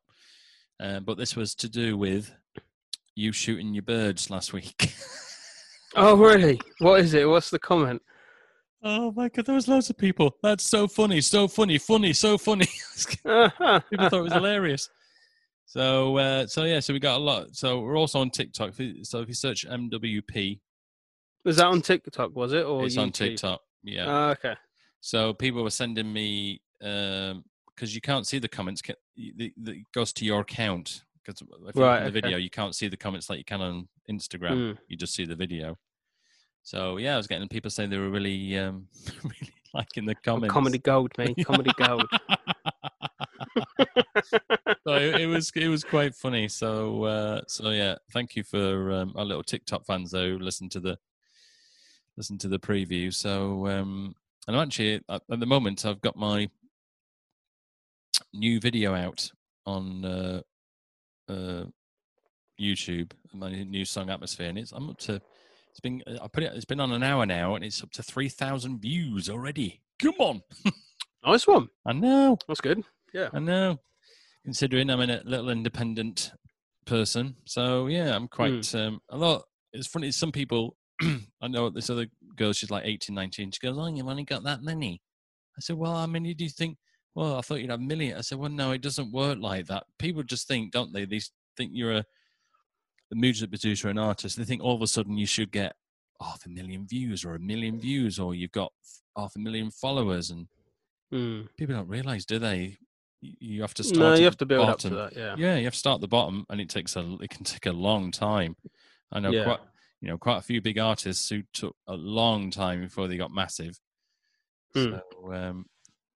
[0.80, 2.34] Uh, but this was to do with
[3.16, 4.94] you shooting your birds last week.
[5.96, 6.60] oh really?
[6.80, 7.28] What is it?
[7.28, 8.02] What's the comment?
[8.82, 10.38] Oh my god, there was loads of people.
[10.42, 12.66] That's so funny, so funny, funny, so funny.
[12.96, 13.50] people
[14.10, 14.90] thought it was hilarious.
[15.66, 17.56] So, uh, so yeah, so we got a lot.
[17.56, 18.74] So we're also on TikTok.
[19.04, 20.60] So if you search MWP,
[21.46, 22.36] was that on TikTok?
[22.36, 23.02] Was it or it's YouTube?
[23.02, 23.62] on TikTok?
[23.84, 24.06] Yeah.
[24.08, 24.56] Ah, okay.
[25.02, 28.82] So people were sending me because you can't see the comments.
[29.16, 32.22] It goes to your account because if you Right, the okay.
[32.22, 34.52] video, you can't see the comments like you can on Instagram.
[34.52, 34.78] Mm.
[34.88, 35.78] You just see the video.
[36.64, 38.88] So yeah, I was getting people saying they were really, um,
[39.24, 40.54] really liking the comments.
[40.54, 41.38] Comedy gold, mate.
[41.46, 42.06] Comedy gold.
[44.86, 46.48] so it, it was it was quite funny.
[46.48, 50.32] So uh, so yeah, thank you for um, our little TikTok fans though.
[50.32, 50.98] who Listen to the
[52.20, 53.12] listen to the preview.
[53.12, 54.14] So um,
[54.46, 56.50] and I'm actually at, at the moment I've got my
[58.34, 59.32] new video out
[59.66, 60.42] on uh,
[61.30, 61.64] uh,
[62.60, 63.12] YouTube.
[63.34, 65.22] My new song atmosphere, and it's I'm up to.
[65.72, 66.52] It's been I put it.
[66.56, 69.82] It's been on an hour now, and it's up to three thousand views already.
[70.02, 70.42] Come on,
[71.26, 71.70] nice one.
[71.86, 72.38] I know.
[72.48, 72.84] That's good.
[73.14, 73.80] Yeah, I know.
[74.44, 76.32] Considering I'm a little independent
[76.86, 78.74] person, so yeah, I'm quite.
[78.76, 79.44] Um, a lot.
[79.72, 80.12] It's funny.
[80.12, 80.76] Some people,
[81.42, 82.54] I know this other girl.
[82.54, 83.52] She's like 18, 19.
[83.52, 85.02] She goes, "Oh, you've only got that many."
[85.58, 86.78] I said, "Well, how many do you think?"
[87.16, 88.18] Well, I thought you'd have a million.
[88.18, 89.84] I said, "Well, no, it doesn't work like that.
[89.98, 91.06] People just think, don't they?
[91.06, 91.22] They
[91.58, 92.06] think you're a,
[93.12, 94.38] a music producer, an artist.
[94.38, 95.74] They think all of a sudden you should get
[96.22, 98.72] half a million views or a million views, or you've got
[99.18, 100.48] half a million followers, and
[101.12, 101.48] Mm.
[101.58, 102.78] people don't realize, do they?
[103.22, 104.00] You- have to start.
[104.00, 105.16] No, you have to build up to that.
[105.16, 105.36] Yeah.
[105.38, 107.18] Yeah, you have to start at the bottom, and it takes a.
[107.20, 108.56] It can take a long time.
[109.12, 109.44] I know Yeah.
[109.46, 109.60] quite.
[110.02, 113.32] You know, quite a few big artists who took a long time before they got
[113.34, 113.80] massive.
[114.74, 114.94] Hmm.
[114.94, 115.66] So, um,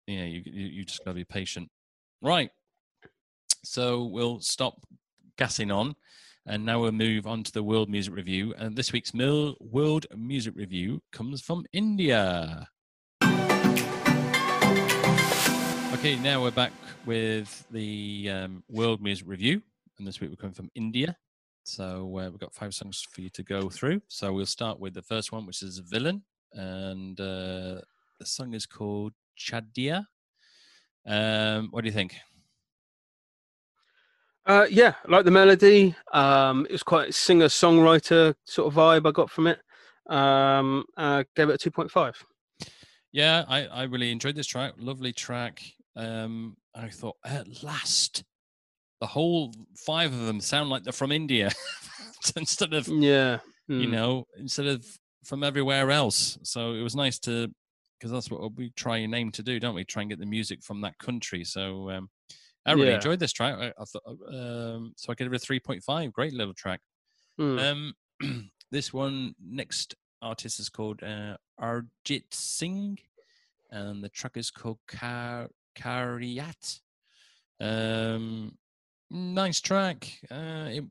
[0.06, 1.68] yeah, you you, you just got to be patient.
[2.20, 2.50] Right.
[3.64, 4.74] So we'll stop
[5.36, 5.94] gassing on,
[6.46, 8.54] and now we'll move on to the World Music Review.
[8.56, 12.68] And this week's Mil- World Music Review comes from India.
[15.94, 16.72] Okay, now we're back
[17.06, 19.62] with the um, World Music Review,
[19.98, 21.16] and this week we're coming from India.
[21.64, 24.02] So uh, we've got five songs for you to go through.
[24.08, 26.22] So we'll start with the first one, which is Villain,
[26.52, 27.80] and uh,
[28.18, 30.04] the song is called Chadia.
[31.06, 32.16] Um, what do you think?
[34.44, 35.94] Uh, yeah, I like the melody.
[36.12, 39.60] Um, it was quite singer songwriter sort of vibe I got from it.
[40.08, 42.20] Um, uh, gave it a two point five.
[43.12, 44.72] Yeah, I, I really enjoyed this track.
[44.78, 45.62] Lovely track.
[45.94, 48.24] Um, I thought at last,
[49.02, 51.50] the whole five of them sound like they're from India
[52.36, 53.40] instead of Yeah.
[53.66, 53.90] you Mm.
[53.90, 54.86] know, instead of
[55.24, 56.38] from everywhere else.
[56.44, 57.48] So it was nice to,
[57.98, 59.84] because that's what we try and aim to do, don't we?
[59.84, 61.42] Try and get the music from that country.
[61.42, 62.10] So um,
[62.64, 62.94] I really Yeah.
[62.96, 63.54] enjoyed this track.
[63.58, 66.12] I, I thought, um, so I gave it a three point five.
[66.12, 66.80] Great little track.
[67.40, 67.58] Mm.
[68.20, 72.98] Um, this one next artist is called uh, Arijit Singh,
[73.72, 76.80] and the track is called Kar Kariat.
[77.60, 78.56] Um,
[79.12, 80.18] nice track.
[80.30, 80.84] Uh, it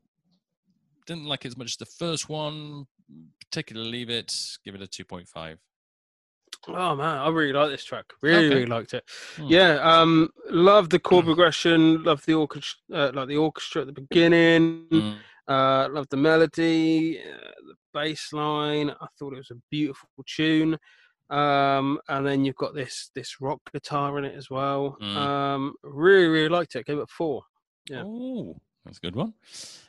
[1.06, 2.86] didn't like it as much as the first one.
[3.50, 4.34] Particularly leave it.
[4.64, 5.58] Give it a two point five.
[6.68, 8.06] Oh man, I really like this track.
[8.22, 8.54] Really, Okay.
[8.54, 9.04] really liked it.
[9.36, 9.46] Hmm.
[9.48, 12.02] Yeah, um, love the chord progression.
[12.04, 14.86] Love the orchestra, uh, like the orchestra at the beginning.
[14.90, 15.16] Mm.
[15.48, 18.90] Uh, love the melody, uh, the bass line.
[18.90, 20.78] I thought it was a beautiful tune.
[21.30, 24.96] Um, and then you've got this this rock guitar in it as well.
[25.02, 25.16] Mm.
[25.16, 26.86] Um, really, really liked it.
[26.86, 27.42] Gave it four.
[27.88, 28.04] Yeah.
[28.04, 29.34] Oh, that's a good one.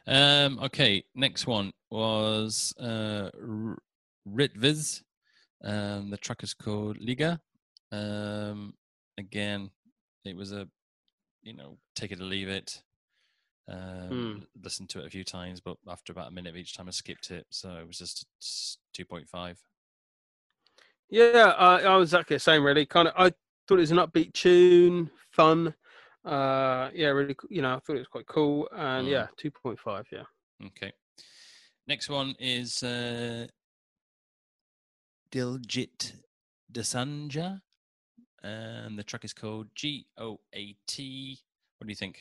[0.07, 3.77] Um, okay, next one was uh, R-
[4.27, 5.03] Ritviz.
[5.63, 7.39] Um, the track is called Liggi.
[7.91, 8.73] Um,
[9.17, 9.69] again,
[10.25, 10.67] it was a,
[11.43, 12.81] you know, take it or leave it.
[13.69, 14.39] Um, Hmm.
[14.61, 16.91] Listened to it a few times, but after about a minute of each time, I
[16.91, 17.45] skipped it.
[17.49, 18.25] So it was just
[18.93, 19.57] 2.5.
[21.09, 22.63] Yeah, I, I was exactly the same.
[22.65, 23.13] Really, kind of.
[23.17, 23.29] I
[23.67, 25.73] thought it was an upbeat tune, fun.
[26.25, 27.35] Uh, yeah, really.
[27.49, 28.67] You know, I thought it was quite cool.
[28.71, 29.11] And Mm.
[29.11, 30.05] yeah, two point five.
[30.11, 30.23] Yeah.
[30.67, 30.93] Okay.
[31.87, 33.47] Next one is uh,
[35.31, 36.13] Diljit
[36.71, 37.61] Dosanjh,
[38.41, 41.39] and the track is called G O A T.
[41.77, 42.19] What do you think?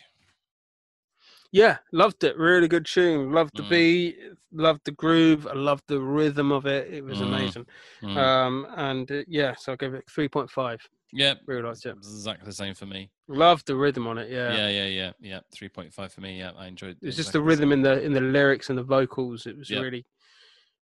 [1.52, 2.36] Yeah, loved it.
[2.38, 3.30] Really good tune.
[3.30, 3.68] Loved the Mm.
[3.68, 4.18] beat.
[4.52, 5.46] Loved the groove.
[5.46, 6.92] I loved the rhythm of it.
[6.92, 7.26] It was Mm.
[7.26, 7.66] amazing.
[8.00, 10.80] Mm, Um, and uh, yeah, so I gave it three point five.
[11.12, 11.90] yeah, Really liked it.
[11.94, 13.10] exactly the same for me.
[13.28, 14.30] Loved the rhythm on it.
[14.30, 14.54] Yeah.
[14.56, 15.40] Yeah, yeah, yeah, yeah.
[15.54, 16.38] Three point five for me.
[16.38, 16.96] Yeah, I enjoyed.
[17.02, 17.08] It.
[17.08, 19.46] It's just the rhythm in the in the lyrics and the vocals.
[19.46, 19.80] It was Yeah.
[19.80, 20.06] really,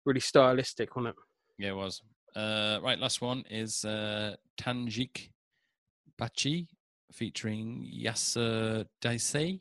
[0.04, 1.14] really stylistic on it.
[1.56, 2.02] Yeah, it was.
[2.36, 5.30] Uh, right, last one is uh, Tanishk
[6.20, 6.68] Bagchi
[7.10, 9.60] featuring Yasser Desai,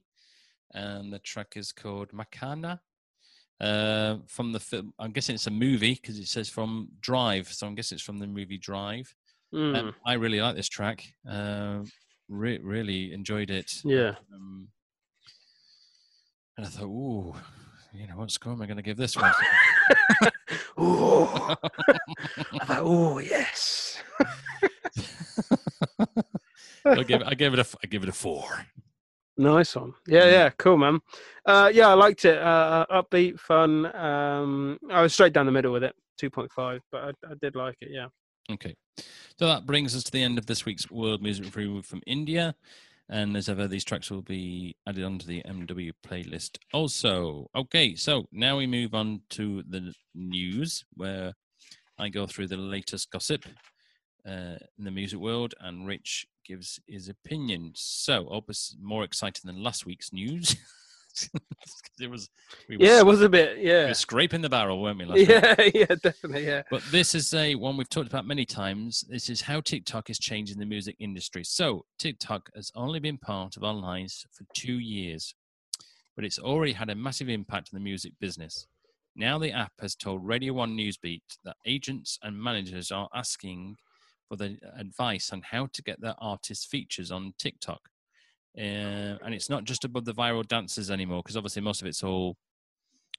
[0.73, 2.79] and the track is called Makhna.
[3.59, 7.65] Uh, from the film, I'm guessing it's a movie because it says from Drive, so
[7.65, 9.13] I'm guessing it's from the movie Drive.
[9.53, 11.03] Mm, Um, I really like this track.
[11.27, 11.79] Uh,
[12.29, 13.81] re- really enjoyed it.
[13.83, 14.15] yeah.
[14.33, 14.67] Um,
[16.57, 17.35] and I thought, ooh,
[17.93, 19.31] you know, what score am I going to give this one?
[20.79, 21.23] Ooh.
[21.25, 21.55] I
[22.65, 24.01] thought, oh yes.
[26.85, 28.65] I give I gave it a, I give it a four.
[29.37, 29.93] Nice one.
[30.07, 30.31] Yeah, Mm.
[30.31, 30.99] yeah, cool, man.
[31.45, 32.37] Uh, yeah, I liked it.
[32.37, 33.85] Uh, upbeat, fun.
[33.95, 37.33] Um, I was straight down the middle with it, two point five, but I, I
[37.41, 37.89] did like it.
[37.91, 38.07] Yeah.
[38.49, 38.75] Okay,
[39.37, 42.55] so that brings us to the end of this week's World Music Review from India.
[43.09, 46.57] And as ever, these tracks will be added onto the MW playlist.
[46.73, 51.33] Also, okay, so now we move on to the news, where
[51.97, 53.45] I go through the latest gossip
[54.27, 57.71] uh, in the music world, and Rich gives his opinion.
[57.75, 60.55] So, it's more exciting than last week's news.
[61.99, 62.29] it was,
[62.69, 63.57] we Yeah, it was a bit.
[63.57, 63.87] we Yeah.
[63.87, 65.05] were scraping the barrel, weren't we?
[65.05, 65.29] Last week?
[65.29, 66.45] Yeah, yeah, definitely.
[66.45, 66.63] Yeah.
[66.69, 69.03] But this is a one we've talked about many times.
[69.09, 71.43] This is how TikTok is changing the music industry.
[71.43, 75.33] So TikTok has only been part of our lives for two years,
[76.15, 78.67] but it's already had a massive impact on the music business.
[79.15, 83.77] Now the app has told Radio One Newsbeat that agents and managers are asking
[84.27, 87.89] for the advice on how to get their artist features on TikTok.
[88.57, 92.03] Uh, and it's not just above the viral dances anymore, because obviously most of it's
[92.03, 92.37] all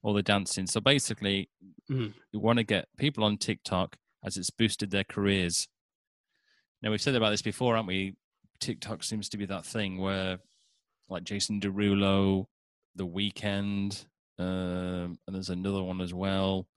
[0.02, 0.64] all the dancing.
[0.66, 1.50] So basically,
[1.90, 2.14] Mhm.
[2.30, 5.66] you want to get people on TikTok as it's boosted their careers.
[6.82, 8.14] Now we've said about this before, haven't we?
[8.60, 10.38] TikTok seems to be that thing where,
[11.08, 12.46] like Jason Derulo,
[12.94, 14.06] The Weeknd,
[14.38, 16.68] um, and there's another one as well.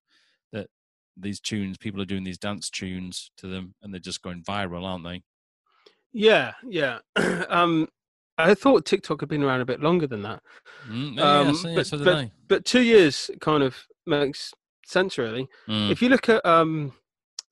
[1.18, 4.84] These tunes, people are doing these dance tunes to them, and they're just going viral,
[4.86, 5.24] aren't they?
[6.14, 7.00] Yeah, yeah.
[7.50, 7.88] um,
[8.38, 10.42] I thought TikTok had been around a bit longer than that,
[10.90, 14.52] Mm, yeah, Um, so, yeah, but- so but- but two years kind of makes
[14.86, 15.48] sense, really.
[15.68, 16.94] Mm, If you look at um,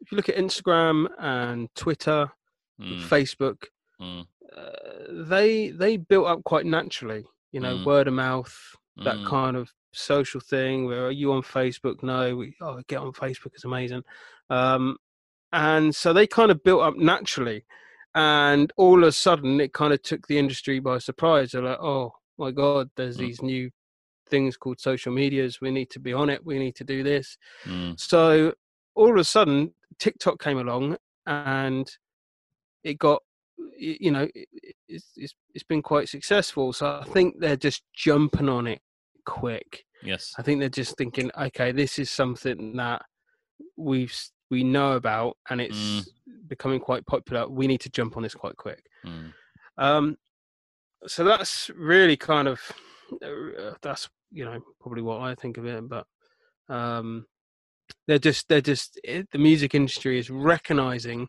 [0.02, 2.32] if you look at Instagram and Twitter,
[2.82, 3.66] mm, Facebook,
[4.02, 4.72] mm, uh,
[5.30, 7.26] they they built up quite naturally.
[7.52, 7.86] You know, Mm.
[7.86, 8.56] word of mouth,
[8.98, 10.86] that mm, kind of social thing.
[10.86, 12.04] Where are you on Facebook?
[12.04, 13.54] No, we oh get on Facebook.
[13.54, 14.04] It's amazing.
[14.50, 14.98] Um,
[15.52, 17.66] and so they kind of built up naturally,
[18.16, 21.52] and all of a sudden it kind of took the industry by surprise.
[21.52, 23.20] They're like, oh my god, there's Mm.
[23.20, 23.70] these new
[24.30, 25.60] things called social medias.
[25.60, 26.46] We need to be on it.
[26.46, 27.38] We need to do this.
[27.66, 28.54] mm, So
[28.96, 31.90] all of a sudden, TikTok came along, and
[32.84, 33.24] it got,
[33.78, 36.74] you know, it- it- it's it's, it's been quite successful.
[36.74, 38.82] So I think they're just jumping on it
[39.30, 39.86] quick.
[40.04, 40.34] yes.
[40.38, 43.02] I think they're just thinking, okay, this is something that
[43.78, 44.16] we've
[44.52, 46.48] we know about, and it's Mm.
[46.48, 47.48] becoming quite popular.
[47.48, 48.84] We need to jump on this quite quick.
[49.06, 49.34] Mm,
[49.78, 50.18] Um,
[51.08, 52.60] so that's really kind of
[53.24, 56.06] uh, that's you know probably what I think of it, but
[56.68, 57.26] um,
[58.08, 61.28] they're just they're just it, the music industry is recognizing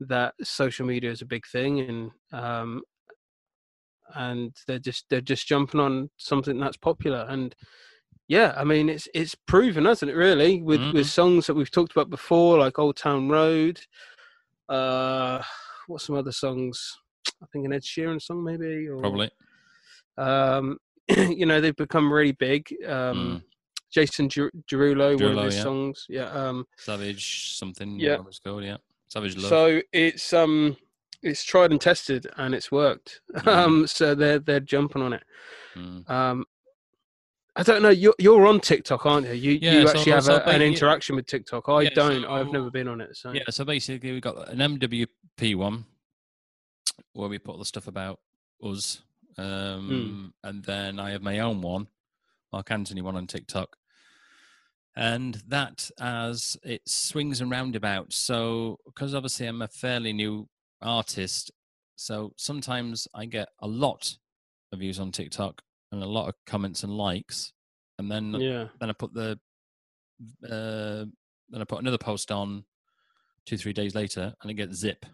[0.00, 2.82] that social media is a big thing, and um,
[4.14, 7.54] and they're just they're just jumping on something that's popular and.
[8.28, 10.14] Yeah, I mean it's it's proven, hasn't it?
[10.14, 10.94] Really, with Mhm.
[10.94, 13.80] with songs that we've talked about before, like Old Town Road.
[14.68, 15.42] Uh,
[15.86, 16.96] what's some other songs?
[17.42, 18.88] I think an Ed Sheeran song, maybe.
[18.88, 19.30] Or, probably.
[20.16, 20.78] Um,
[21.08, 22.74] you know, they've become really big.
[22.86, 23.42] Um,
[23.92, 25.62] Jason Deru- Derulo, one of his yeah.
[25.62, 26.06] songs.
[26.08, 26.30] Yeah.
[26.30, 27.98] Um, Savage something.
[28.00, 28.18] Yeah.
[28.26, 28.64] It's called?
[28.64, 28.78] Yeah.
[29.08, 29.48] Savage Love.
[29.48, 30.76] so it's um,
[31.22, 33.20] it's tried and tested, and it's worked.
[33.34, 33.46] Mhm.
[33.46, 35.22] Um, so they're they're jumping on it.
[35.76, 36.08] Mm.
[36.10, 36.44] Um,
[37.56, 37.90] I don't know.
[37.90, 39.34] You're you're on TikTok, aren't you?
[39.34, 41.68] You Yeah, you so- actually have so a, an interaction with TikTok.
[41.68, 42.24] I Yeah, don't.
[42.24, 43.16] I've never been on it.
[43.16, 45.84] So Yeah, so basically we've got an MWP one
[47.12, 48.20] where we put all the stuff about
[48.62, 49.02] us.
[49.38, 51.88] Um, And then I have my own one,
[52.52, 53.76] Mark Anthony one on TikTok.
[54.94, 58.16] And that as it swings and roundabouts.
[58.16, 60.48] So, because obviously I'm a fairly new
[60.82, 61.50] artist,
[61.96, 64.16] so sometimes I get a lot
[64.72, 65.62] of views on TikTok
[65.92, 67.52] and a lot of comments and likes.
[67.98, 68.68] And then yeah.
[68.80, 69.38] then I put the
[70.44, 71.04] uh,
[71.50, 72.64] then I put another post on
[73.46, 75.04] two three days later, and it gets zip.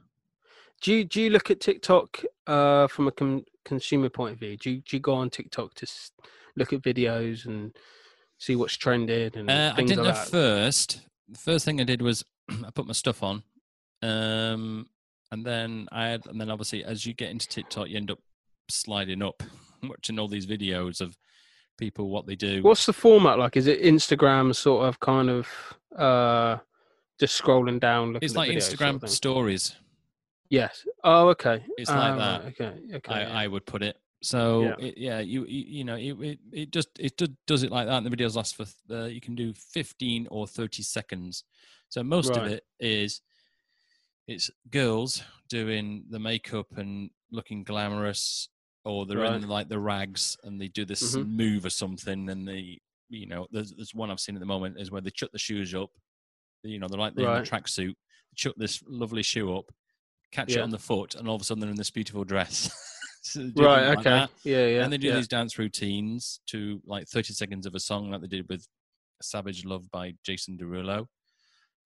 [0.81, 4.57] Do you do you look at TikTok uh, from a con- consumer point of view?
[4.57, 6.12] Do you, do you go on TikTok to s-
[6.57, 7.77] look at videos and
[8.39, 10.31] see what's trended and Uh, I things didn't like at that?
[10.31, 11.01] first.
[11.29, 13.43] The first thing I did was I put my stuff on,
[14.03, 14.87] um,
[15.31, 18.18] and then I had, and then obviously as you get into TikTok, you end up
[18.68, 19.43] sliding up,
[19.83, 21.16] watching all these videos of
[21.79, 22.62] people what they do.
[22.62, 23.57] What's the format like?
[23.57, 25.49] Is it Instagram sort of kind of
[25.97, 26.59] uh,
[27.20, 28.12] just scrolling down?
[28.12, 29.76] Looking it's like videos sort Instagram of stories.
[30.51, 30.87] Yes.
[31.05, 31.62] Oh, okay.
[31.76, 32.41] It's like Ah, that.
[32.45, 32.79] right, Okay.
[32.97, 33.14] Okay.
[33.14, 33.39] I, yeah.
[33.41, 33.97] I would put it.
[34.22, 34.87] So Yeah.
[34.87, 37.87] it, yeah, you you, you know it, it it just it do, does it like
[37.87, 41.45] that, and the videos last for uh, you can do fifteen or thirty seconds.
[41.89, 43.20] So most of it is
[44.29, 48.49] it's girls doing the makeup and looking glamorous,
[48.85, 51.26] or they're in like the rags and they do this Mhm.
[51.31, 54.79] move or something, and they you know there's there's one I've seen at the moment
[54.79, 55.91] is where they chuck the shoes up,
[56.62, 57.45] you know they're like they're in Right.
[57.45, 57.95] the tracksuit,
[58.37, 59.64] chuck this lovely shoe up,
[60.31, 62.70] catch it on the foot, and all of a sudden they're in this beautiful dress.
[63.20, 63.89] So Right.
[63.89, 64.11] like Okay.
[64.11, 64.31] that.
[64.45, 64.66] yeah.
[64.68, 64.85] Yeah.
[64.85, 65.16] And they do yeah.
[65.16, 68.66] these dance routines to like 30 seconds of a song, like they did with
[69.20, 71.09] Savage Love by Jason Derulo.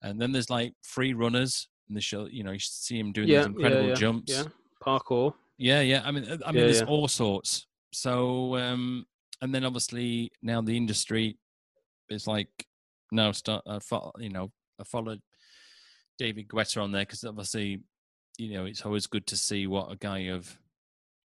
[0.03, 3.27] And then there's like free runners, and they show, you know, you see him doing
[3.27, 4.31] Yeah, these incredible yeah, yeah, jumps.
[4.31, 4.43] Yeah.
[4.81, 5.33] Parkour.
[5.57, 6.01] Yeah, yeah.
[6.03, 7.67] I mean, uh, I mean, there's all sorts.
[7.91, 9.05] So, um,
[9.41, 11.37] and then obviously now the industry
[12.09, 12.49] is like
[13.11, 13.63] now start.
[13.67, 15.21] I fo- you know, I followed
[16.17, 17.81] David Guetta on there because obviously,
[18.37, 20.57] you know, it's always good to see what a guy of,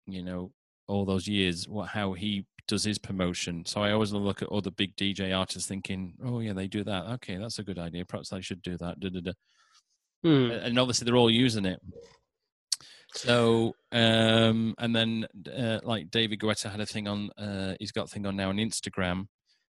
[0.07, 0.51] you know,
[0.87, 3.63] all those years, what how he does his promotion.
[3.65, 7.05] So I always look at other big DJ artists, thinking, oh yeah, they do that.
[7.05, 8.05] Okay, that's a good idea.
[8.05, 8.99] Perhaps I should do that.
[8.99, 9.31] Da, da, da
[10.25, 10.49] Hmm.
[10.49, 11.79] and obviously they're all using it.
[13.13, 18.05] So, um, and then uh, like David Guetta had a thing on, uh, he's got
[18.05, 19.27] a thing on now on Instagram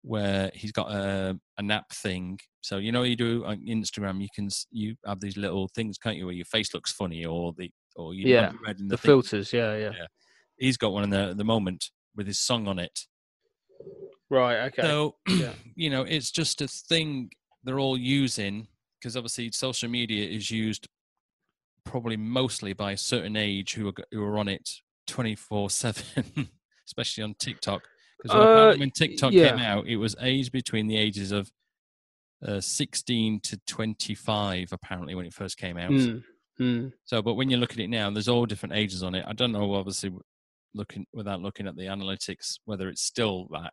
[0.03, 2.39] where he's got a, a nap thing.
[2.61, 6.17] So you know you do on Instagram, you can you have these little things, can't
[6.17, 9.03] you, where your face looks funny or the or you Yeah, red in The the,
[9.03, 9.53] filters.
[9.53, 9.77] Yeah.
[9.77, 9.91] Yeah.
[10.59, 13.01] He's got one in there at the moment with his song on it.
[14.31, 14.67] Right.
[14.69, 14.83] Okay.
[14.83, 15.53] So, Yeah.
[15.75, 17.31] you know, it's just a thing
[17.65, 18.69] they're all using
[19.07, 20.89] because obviously social media is used
[21.85, 24.69] probably mostly by a certain age who are, who are on it
[25.07, 26.49] 24 7,
[26.89, 27.83] especially on TikTok.
[28.21, 31.49] Because Uh, when TikTok came out, it was aged between the ages of
[32.45, 35.93] uh, 16 to 25, apparently, when it first came out.
[35.93, 36.17] Hmm.
[36.59, 36.89] Hmm.
[37.05, 39.25] So, but when you look at it now, there's all different ages on it.
[39.29, 40.11] I don't know, obviously,
[40.75, 43.73] looking without looking at the analytics, whether it's still that.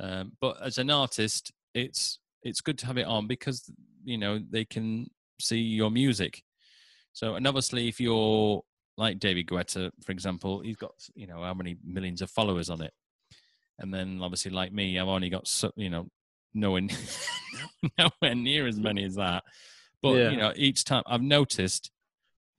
[0.00, 3.70] Um, but as an artist, it's it's good to have it on because
[4.08, 5.08] you know they can
[5.40, 6.42] see your music.
[7.12, 8.62] So, and obviously, if you're
[8.96, 12.82] like David Guetta, for example, he's got you know how many millions of followers on
[12.82, 12.92] it,
[13.78, 16.08] and then obviously, like me, I've only got so, you know
[16.54, 16.82] nowhere
[17.98, 19.44] nowhere near as many as that.
[20.02, 20.30] But Yeah.
[20.30, 21.90] you know, each time I've noticed,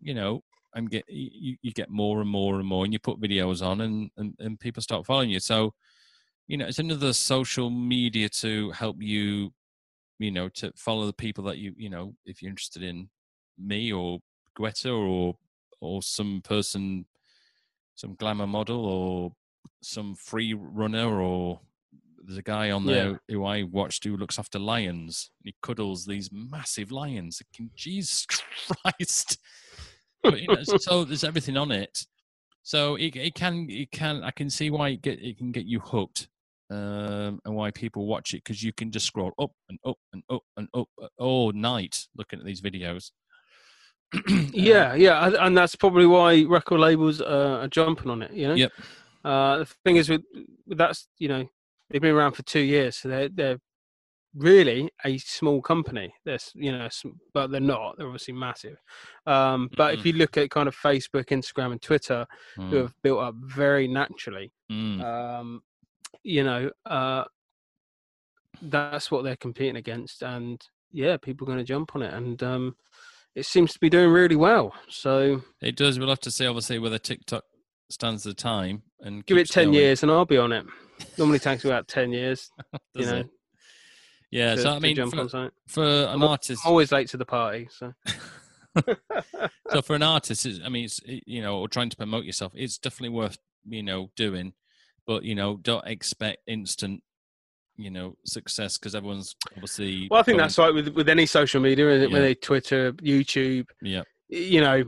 [0.01, 0.43] you know,
[0.75, 3.81] I'm get you, you get more and more and more, and you put videos on,
[3.81, 5.39] and, and and people start following you.
[5.39, 5.73] So,
[6.47, 9.51] you know, it's another social media to help you,
[10.19, 13.09] you know, to follow the people that you you know, if you're interested in
[13.57, 14.19] me or
[14.57, 15.37] Guetta or
[15.81, 17.05] or some person,
[17.95, 19.31] some glamour model or
[19.81, 21.61] some free runner or
[22.21, 23.15] there's a guy on there Yeah.
[23.29, 25.31] who I watched who looks after lions.
[25.43, 27.41] He cuddles these massive lions.
[27.53, 28.25] Thinking, Jesus
[28.83, 29.37] Christ!
[30.21, 32.05] But, you know, so there's everything on it.
[32.61, 35.65] So it, it can it can I can see why it get it can get
[35.65, 36.27] you hooked,
[36.69, 40.23] um, and why people watch it because you can just scroll up and up and
[40.29, 43.11] up and up uh, all night looking at these videos.
[44.27, 48.31] Um, Yeah, yeah, and- that's probably why record labels uh, are jumping on it.
[48.33, 48.55] You know.
[48.55, 48.71] Yep.
[49.23, 50.21] Uh, the thing is, with,
[50.67, 51.47] with that's you know
[51.89, 53.59] they've been around for two years, so they're they're
[54.35, 56.13] really a small company.
[56.25, 56.87] They're you know,
[57.33, 57.97] but they're not.
[57.97, 58.77] They're obviously massive.
[59.27, 60.05] Um, but if Mhm.
[60.05, 63.87] you look at kind of Facebook, Instagram, and Twitter, who Mm, have built up very
[63.87, 65.01] naturally, mm.
[65.03, 65.61] um,
[66.23, 67.23] you know, uh,
[68.61, 70.61] that's what they're competing against, and
[70.91, 72.75] yeah, people are going to jump on it, and um,
[73.35, 74.73] it seems to be doing really well.
[74.89, 75.99] So It does.
[75.99, 77.43] We'll have to see, obviously, whether TikTok
[77.89, 79.73] stands the time and give it 10 going.
[79.73, 80.65] years and I'll be on it.
[81.17, 82.51] Normally takes about 10 years,
[82.93, 83.29] you know, it?
[84.31, 84.55] Yeah.
[84.55, 87.67] to, so I mean, for, for an I'm artist, I'm always late to the party,
[87.71, 87.93] so.
[89.71, 92.77] so for an artist, I mean, it's you know, or trying to promote yourself, it's
[92.77, 94.53] definitely worth you know doing,
[95.09, 97.01] but you know, don't expect instant,
[97.77, 100.07] you know, success because everyone's obviously.
[100.11, 101.97] well, I think going- that's right with, with any social media?
[101.97, 102.13] Yeah.
[102.13, 104.03] Whether Twitter, YouTube, Yeah.
[104.27, 104.83] you know,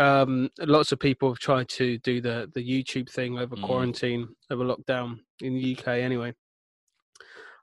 [0.00, 3.62] um, lots of people have tried to do the, the YouTube thing over Mm.
[3.64, 6.32] quarantine, over lockdown in the UK anyway.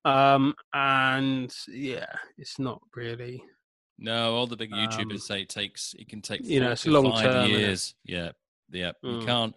[0.04, 2.08] Um, and yeah,
[2.38, 3.42] it's not really,
[3.98, 5.94] No, all the big YouTubers Um, say it takes.
[5.98, 7.96] It can take you know, it's long term, years.
[8.04, 8.32] Yeah,
[8.70, 8.92] yeah.
[9.02, 9.26] You Mm.
[9.26, 9.56] can't.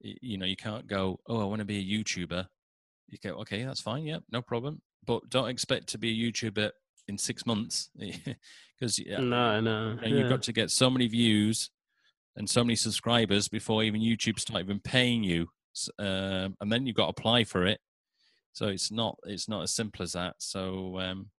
[0.00, 1.20] You know, you can't go.
[1.26, 2.46] Oh, I want to be a YouTuber.
[3.08, 4.04] You go, okay, that's fine.
[4.04, 4.80] Yeah, no problem.
[5.06, 6.70] But don't expect to be a YouTuber
[7.08, 9.94] in six months because yeah, no, no.
[9.94, 11.70] know, you've got to get so many views
[12.36, 15.48] and so many subscribers before even YouTube start even paying you,
[15.98, 17.80] um, and then you've got to apply for it.
[18.52, 20.34] So it's not it's not as simple as that.
[20.38, 21.30] So, um,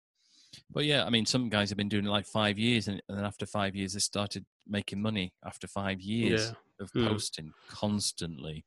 [0.71, 3.17] but yeah, I mean, some guys have been doing it like five years, and, and
[3.17, 5.33] then after five years, they started making money.
[5.45, 6.51] After five years Yeah.
[6.79, 7.07] Of Hmm.
[7.07, 8.65] posting constantly,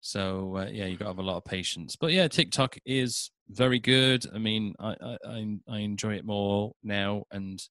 [0.00, 1.96] So uh, yeah, you got to have a lot of patience.
[1.96, 4.26] But yeah, TikTok is very good.
[4.34, 4.96] I mean, I
[5.26, 7.62] I, I- enjoy it more now, and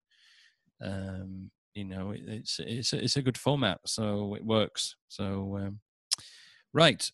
[0.82, 4.96] um, you know, it, it's it's a, it's a good format, so it works.
[5.08, 5.80] So um,
[6.74, 7.12] right,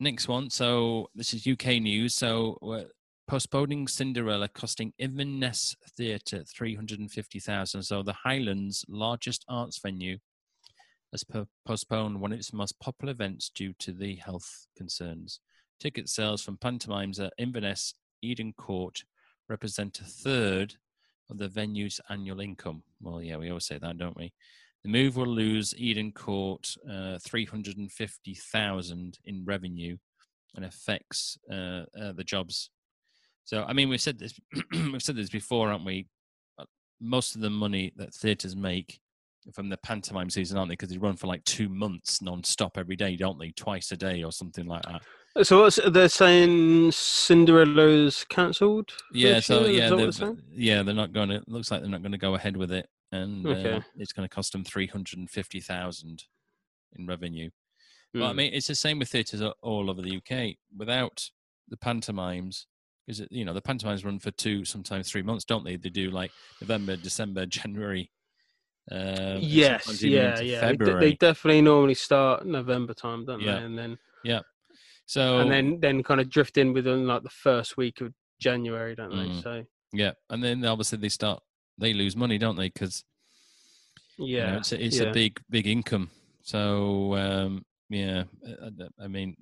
[0.00, 0.50] next one.
[0.50, 2.14] So this is UK news.
[2.14, 2.86] So we're
[3.28, 7.82] postponing Cinderella, costing Inverness Theatre three hundred and fifty thousand.
[7.84, 10.18] So the Highlands' largest arts venue
[11.12, 11.24] has
[11.66, 15.40] postponed one of its most popular events due to the health concerns.
[15.78, 19.02] Ticket sales from pantomimes at Inverness, Eden Court
[19.48, 20.74] represent a third
[21.30, 22.82] of the venue's annual income.
[23.00, 24.32] Well, yeah, we always say that, don't we?
[24.84, 29.96] The move will lose Eden Court uh, 350,000 in revenue
[30.56, 32.70] and affects uh, uh, the jobs.
[33.44, 34.34] So, I mean, we've said this,
[34.72, 36.06] we've said this before, haven't we?
[37.00, 39.00] Most of the money that theatres make
[39.52, 40.74] from the pantomime season, aren't they?
[40.74, 43.50] Because they run for like two months non-stop every day, don't they?
[43.50, 45.46] Twice a day or something like that.
[45.46, 46.92] So what's they're saying?
[46.92, 48.92] Cinderella's cancelled.
[49.12, 49.84] Yeah, so year?
[49.84, 51.42] Yeah, they're, yeah, they're not going to.
[51.46, 54.34] Looks like they're not going to go ahead with it, and uh, it's going to
[54.34, 56.24] cost them three hundred and fifty thousand
[56.96, 57.48] in revenue.
[58.12, 58.36] But I Hmm.
[58.36, 60.56] mean, it's the same with theatres all over the UK.
[60.76, 61.30] Without
[61.68, 62.66] the pantomimes,
[63.06, 65.76] because you know the pantomimes run for two, sometimes three months, don't they?
[65.76, 68.10] They do like November, December, January.
[68.90, 70.72] Um, yes, yeah, yeah.
[70.72, 73.60] They, they definitely normally start November time, don't Yeah.
[73.60, 73.64] they?
[73.64, 74.40] And then yeah,
[75.06, 78.94] so and then then kind of drift in within like the first week of January,
[78.96, 79.28] don't they?
[79.28, 79.42] Mm.
[79.42, 81.42] So yeah, and then obviously they start
[81.78, 82.68] they lose money, don't they?
[82.68, 83.04] Because
[84.18, 85.10] You know, yeah, it's a, it's yeah.
[85.10, 86.10] a big big income.
[86.42, 88.50] So um, yeah, I,
[88.84, 89.36] I- I mean,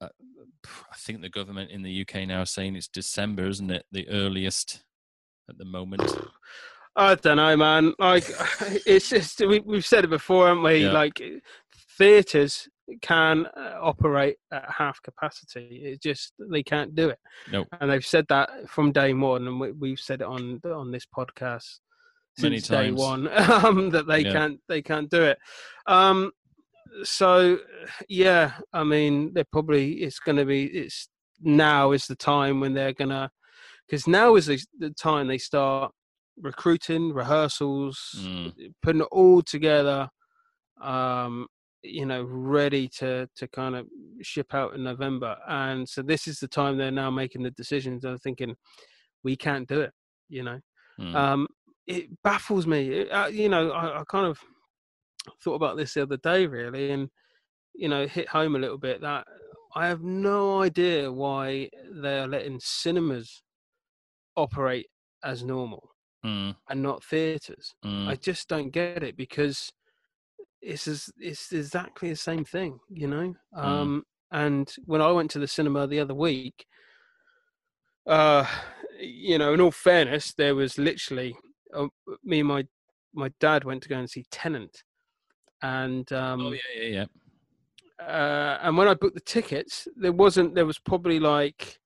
[0.00, 0.08] uh,
[0.66, 3.86] I think the government in the UK now is saying it's December, isn't it?
[3.92, 4.82] The earliest
[5.48, 6.02] at the moment.
[6.98, 7.94] I don't know, man.
[7.98, 8.24] Like,
[8.86, 10.84] it's just we, we've said it before, haven't we?
[10.84, 10.92] Yeah.
[10.92, 11.22] Like,
[11.96, 12.68] theaters
[13.02, 15.82] can uh, operate at half capacity.
[15.84, 17.18] It just they can't do it,
[17.52, 17.68] Nope.
[17.80, 21.06] and they've said that from day one, and we, we've said it on on this
[21.06, 21.78] podcast
[22.40, 24.32] Many since day one um, that they Yeah.
[24.32, 25.38] can't they can't do it.
[25.86, 26.32] Um,
[27.04, 27.58] so
[28.08, 31.08] yeah, I mean, they're probably it's going to be it's
[31.40, 33.30] now is the time when they're gonna
[33.86, 35.92] because now is the, the time they start
[36.40, 38.74] recruiting rehearsals Mm.
[38.82, 40.08] putting it all together
[40.80, 41.46] um
[41.82, 43.86] you know ready to to kind of
[44.22, 48.02] ship out in november and so this is the time they're now making the decisions
[48.02, 48.54] they're thinking
[49.24, 49.92] we can't do it
[50.28, 50.60] you know
[51.00, 51.14] Mm.
[51.14, 51.48] um
[51.86, 54.38] it baffles me It- uh, you know I, I kind of
[55.42, 57.08] thought about this the other day really and
[57.74, 59.26] you know hit home a little bit that
[59.74, 63.42] i have no idea why they're letting cinemas
[64.36, 64.86] operate
[65.24, 65.90] as normal
[66.26, 66.56] Mm.
[66.68, 68.08] and not theaters Mm.
[68.08, 69.70] I just don't get it because
[70.60, 73.34] it's as, it's exactly the same thing, you know.
[73.56, 73.64] Mm.
[73.64, 74.02] Um,
[74.32, 76.66] and when I went to the cinema the other week,
[78.06, 78.44] uh,
[78.98, 81.36] you know, in all fairness, there was literally
[81.74, 81.86] uh,
[82.24, 82.66] me and my
[83.14, 84.82] my dad went to go and see Tenet,
[85.62, 87.04] and um, oh yeah, yeah,
[88.00, 88.06] yeah.
[88.06, 90.54] uh, and when I booked the tickets, there wasn't.
[90.54, 91.78] There was probably like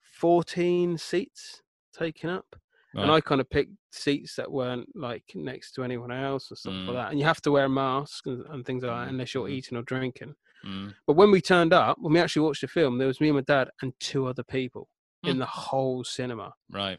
[0.00, 1.62] fourteen seats
[1.96, 2.56] taken up,
[2.94, 6.72] and I kind of picked seats that weren't like next to anyone else and stuff
[6.74, 6.86] Mm.
[6.88, 7.10] like that.
[7.10, 9.48] And you have to wear a mask and, and things like that Mm, unless you're
[9.48, 9.52] mhm.
[9.52, 10.34] eating or drinking.
[10.64, 10.94] Mm.
[11.06, 13.36] But when we turned up, when we actually watched the film, there was me and
[13.36, 14.88] my dad and two other people
[15.24, 15.40] in Mm.
[15.40, 16.54] the whole cinema.
[16.70, 16.98] Right.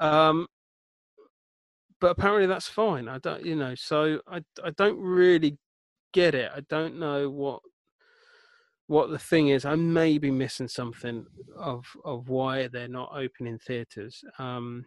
[0.00, 0.46] Um,
[2.00, 3.08] but apparently that's fine.
[3.08, 5.58] I don't, you know, so I I don't really
[6.12, 6.50] get it.
[6.54, 7.60] I don't know what
[8.86, 9.64] what the thing is.
[9.64, 11.26] I may be missing something
[11.56, 14.24] of of why they're not opening theaters.
[14.38, 14.86] Um,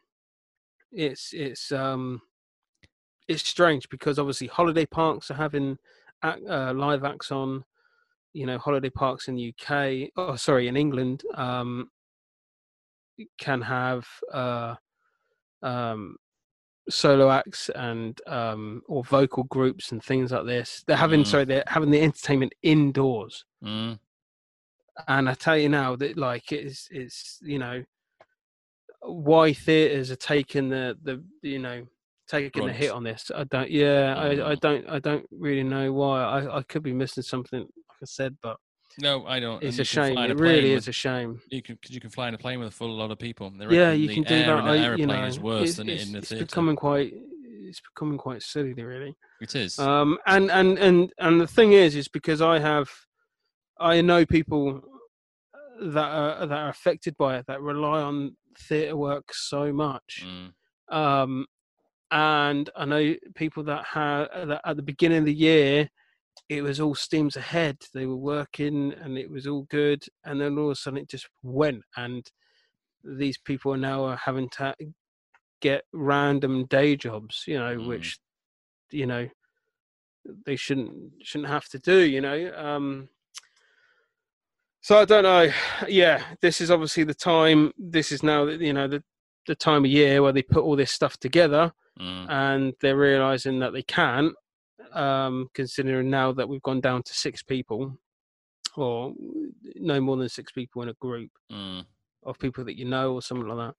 [0.92, 2.22] it's it's um
[3.28, 5.78] it's strange because obviously holiday parks are having
[6.24, 7.64] uh, live acts on.
[8.34, 10.10] You know, holiday parks in the UK.
[10.16, 11.24] Oh, sorry, in England.
[11.36, 11.90] Um,
[13.38, 14.76] can have uh,
[15.62, 16.16] um,
[16.90, 20.84] solo acts and um, or vocal groups and things like this.
[20.88, 21.28] They're having Mm.
[21.28, 23.46] sorry, they're having the entertainment indoors.
[23.64, 24.00] Mm.
[25.08, 27.84] And I tell you now that like it's it's you know
[29.02, 31.86] why theaters are taking the the you know
[32.28, 33.30] taking the hit on this.
[33.36, 33.70] I don't.
[33.70, 34.60] Yeah, I, I Mm.
[34.60, 34.90] don't.
[34.90, 36.22] I don't really know why.
[36.24, 37.60] I I could be missing something.
[37.60, 38.58] Like I said, but
[39.00, 39.62] No, I don't.
[39.64, 40.18] it's a shame.
[40.18, 41.42] It really with- is a shame.
[41.50, 43.50] You can, cause you can fly in a plane with a full lot of people.
[43.52, 44.50] They Yeah, you can do that.
[44.50, 46.46] I, an you know, is worse it's, than it it's, in the it's theatre.
[46.46, 47.14] becoming quite.
[47.64, 49.16] It's becoming quite silly, really.
[49.40, 49.80] It is.
[49.80, 52.90] Um, and and and and the thing is, is because I have,
[53.80, 54.82] I know people
[55.82, 60.26] that are that are affected by it that rely on theatre work so much.
[60.26, 60.54] Mm.
[60.96, 61.46] Um,
[62.12, 65.90] and I know people that had that at the beginning of the year,
[66.50, 67.78] it was all steams ahead.
[67.94, 70.04] They were working and it was all good.
[70.26, 71.84] And then all of a sudden it just went.
[71.96, 72.30] And
[73.04, 74.76] these people are now are having to
[75.62, 77.88] get random day jobs, you know, Mm.
[77.88, 78.20] which,
[78.92, 79.30] you know,
[80.46, 82.54] they shouldn't shouldn't have to do, you know.
[82.56, 83.10] Um,
[84.82, 85.52] so I don't know.
[85.88, 87.72] Yeah, this is obviously the time.
[87.78, 89.04] This is now, you know, the
[89.48, 92.30] the time of year where they put all this stuff together Mm.
[92.30, 94.34] and they're realizing that they can't
[94.94, 97.98] um considering now that we've gone down to six people
[98.78, 99.14] or
[99.76, 101.86] no more than six people in a group Mm.
[102.24, 103.74] of people that you know or something like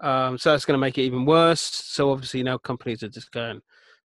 [0.00, 3.08] that um so that's going to make it even worse so obviously now companies are
[3.08, 3.60] just going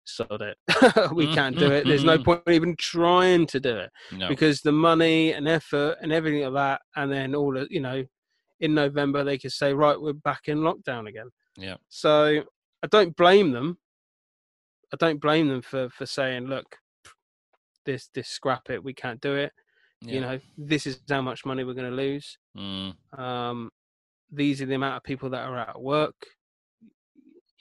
[0.08, 0.56] sod it
[1.12, 2.24] we can't do it there's no Mhm.
[2.24, 4.28] point even trying to do it No.
[4.28, 8.04] because the money and effort and everything like that and then all of you know
[8.60, 11.76] in november they could say right we're back in lockdown again Yeah.
[11.88, 12.42] so
[12.82, 13.78] i don't blame them
[14.92, 16.78] i don't blame them for for saying look
[17.84, 19.52] this this scrap it we can't do it
[20.02, 20.14] Yeah.
[20.14, 22.94] you know this is how much money we're going to lose Mm.
[23.18, 23.70] um
[24.32, 26.16] these are the amount of people that are out of work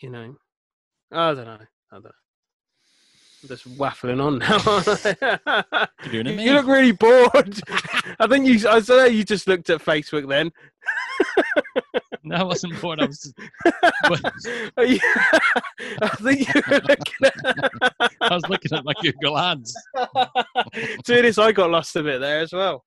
[0.02, 0.36] you know
[1.12, 1.60] i don't know
[1.92, 2.12] i don't know
[3.46, 5.88] I'm just waffling on now.
[6.12, 7.60] You look really bored.
[8.20, 8.68] I think you.
[8.68, 10.52] I saw you just looked at Facebook then.
[12.28, 13.00] No, I wasn't bored.
[13.00, 13.20] I was.
[13.20, 13.36] Just,
[14.80, 17.36] I think you were looking at.
[18.20, 19.76] I was looking at my Google ads.
[19.94, 22.84] to this, I got lost a bit there as well.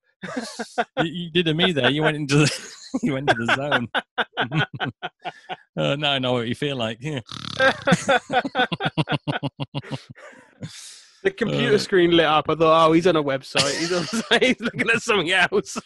[0.99, 1.89] You, you did a me there.
[1.89, 2.75] You went into the.
[3.03, 3.89] You went into the zone.
[5.77, 6.99] uh, now I know what you feel like.
[7.01, 7.21] Yeah.
[11.25, 12.47] the computer Uh, screen lit up.
[12.49, 13.79] I thought, oh, he's on a website.
[13.79, 14.05] He's, on,
[14.41, 15.79] he's looking at something else.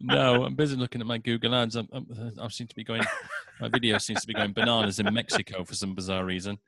[0.00, 1.76] No, I'm busy looking at my Google ads.
[1.76, 2.06] I'm, I'm,
[2.40, 3.02] I seem to be going.
[3.60, 6.58] My video seems to be going bananas in Mexico for some bizarre reason.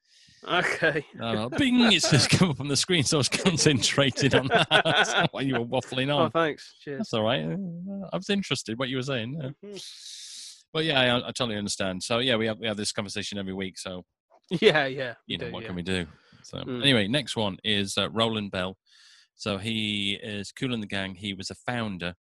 [0.49, 1.05] Okay.
[1.21, 1.93] Uh, bing!
[1.93, 5.59] It's just come up on the screen, so I was concentrated on that while you
[5.61, 6.27] were waffling on.
[6.27, 6.77] Oh, thanks.
[6.83, 6.99] Cheers.
[6.99, 7.43] That's all right.
[7.45, 9.55] Uh, I was interested what you were saying.
[9.63, 9.85] Mhm.
[10.73, 12.03] But yeah, I, I totally understand.
[12.03, 13.77] So yeah, we have we have this conversation every week.
[13.79, 14.05] So
[14.49, 15.15] Yeah, yeah.
[15.27, 15.67] you know do, what yeah.
[15.67, 16.07] can we do?
[16.43, 16.82] So Mm.
[16.82, 18.76] anyway, next one is uh, Roland Bell.
[19.36, 21.14] So he is Kool & the Gang.
[21.14, 22.14] He was a founder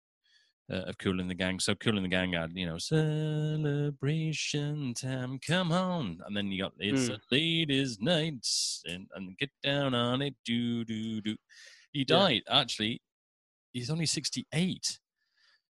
[0.71, 1.59] uh, of Kool & the Gang.
[1.59, 6.63] So Kool & the Gang had you know celebration time, come on, and then you
[6.63, 7.15] got it's Mm.
[7.15, 8.47] a ladies' night
[8.85, 11.35] and, and get down on it, do do do.
[11.91, 12.05] He Yeah.
[12.05, 13.01] died actually.
[13.73, 14.99] He's only sixty eight.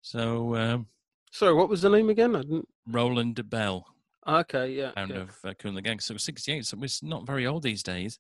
[0.03, 0.87] So um,
[1.31, 2.35] Sorry, what was the name again?
[2.35, 2.69] I didn't.
[2.87, 3.87] Roland Bell.
[4.27, 4.93] Okay, yeah.
[4.93, 5.21] founder yeah.
[5.23, 6.01] of uh, Kool & the Gang.
[6.01, 8.19] So 68, so it's not very old these days.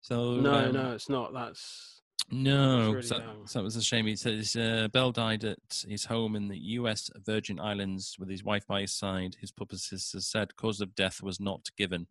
[0.00, 1.32] So No, um, no, it's not.
[1.32, 2.90] That's no.
[2.92, 3.46] really so, young.
[3.46, 4.06] so it was a shame.
[4.06, 7.10] He says uh, Bell died at his home in the U.S.
[7.24, 9.36] Virgin Islands with his wife by his side.
[9.40, 12.06] His publicist has said cause of death was not given.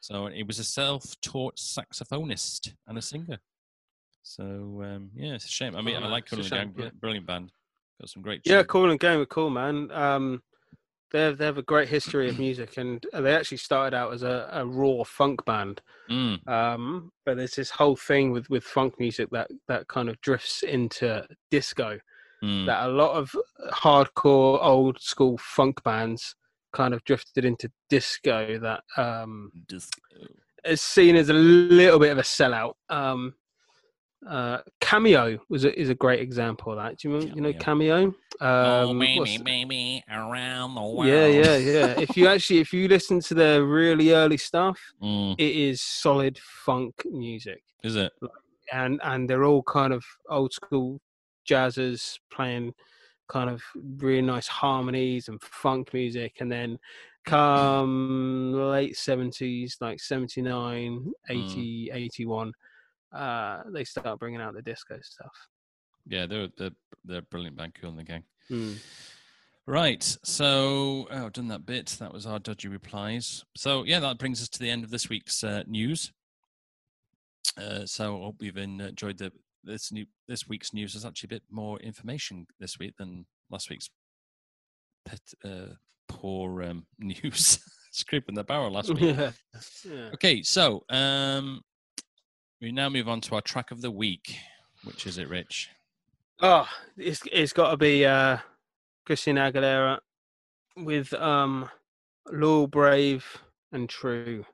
[0.00, 3.38] So he was a self-taught saxophonist and a singer.
[4.22, 5.76] So um, yeah, it's a shame.
[5.76, 6.90] I mean, Oh, I like Cool the Gang, yeah.
[7.00, 7.52] brilliant band.
[8.00, 8.40] Got some great.
[8.44, 8.66] yeah, tunes.
[8.68, 9.90] cool and game are cool, man.
[9.92, 10.42] Um,
[11.14, 14.24] they have, they have a great history of music, and they actually started out as
[14.24, 15.80] a, a raw funk band.
[16.10, 20.20] Mm, Um, but there's this whole thing with with funk music that that kind of
[20.22, 22.00] drifts into disco.
[22.42, 23.34] mm, That a lot of
[23.70, 26.34] hardcore old school funk bands
[26.72, 28.58] kind of drifted into disco.
[28.58, 30.00] That um, disco.
[30.64, 32.74] is seen as a little bit of a sellout.
[32.88, 33.34] Um,
[34.28, 36.98] uh, Cameo was a, is a great example of that.
[36.98, 38.14] Do you, remember, you know Cameo?
[38.40, 41.06] oh, Um, baby, what's- baby, around the world.
[41.06, 42.00] yeah, yeah, yeah.
[42.00, 46.38] if you actually if you listen to their really early stuff, Mm, it is solid
[46.38, 48.12] funk music, is it?
[48.72, 51.00] and and they're all kind of old school
[51.46, 52.72] jazzers playing
[53.28, 53.62] kind of
[53.98, 56.78] really nice harmonies and funk music, and then
[57.24, 62.52] come late 70s like 79 80 81
[63.14, 65.32] uh they start bringing out the disco stuff
[66.06, 66.70] Yeah, they're they're
[67.04, 68.24] they're a brilliant band, Kool & the Gang.
[68.48, 68.74] Hmm.
[69.66, 71.96] Right, so oh, I've done that bit.
[71.98, 73.44] That was our dodgy replies.
[73.56, 76.12] So yeah, that brings us to the end of this week's uh, news.
[77.56, 80.92] Uh, so I hope you've enjoyed the this new this week's news.
[80.92, 83.88] There's actually a bit more information this week than last week's
[85.06, 85.74] pet, uh,
[86.08, 87.58] poor um, news.
[87.90, 89.16] Scraping the barrel last week.
[89.84, 91.62] yeah Okay, so um,
[92.60, 94.38] we now move on to our track of the week.
[94.84, 95.70] Which is it, Rich?
[96.40, 96.66] oh
[96.98, 98.36] it's it's got to be uh
[99.06, 99.98] christina aguilera
[100.76, 101.70] with um
[102.32, 103.24] loyal brave
[103.70, 104.44] and true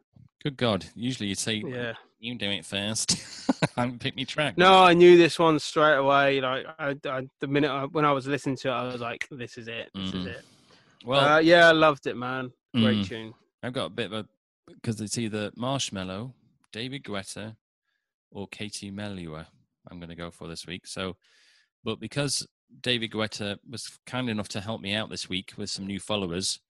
[0.43, 0.85] Good God!
[0.95, 3.17] Usually you'd say yeah you do it first.
[3.63, 4.59] I haven't picked me track.
[4.59, 8.13] no i knew this one straight away like i, I the minute I, when i
[8.13, 10.27] was listening to it i was like this is it this is Mm.
[10.27, 10.45] it
[11.07, 14.13] Well, uh, yeah i loved it man great mm, tune I've got a bit of
[14.13, 14.27] a
[14.69, 16.33] because it's either Marshmello,
[16.73, 17.57] David Guetta,
[18.31, 19.47] or Katie Melua.
[19.91, 20.87] I'm going to go for this week.
[20.87, 21.17] So,
[21.85, 22.47] but because
[22.83, 26.61] David Guetta was kind enough to help me out this week with some new followers,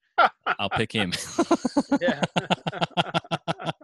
[0.58, 1.12] I'll pick him.
[2.00, 2.22] yeah.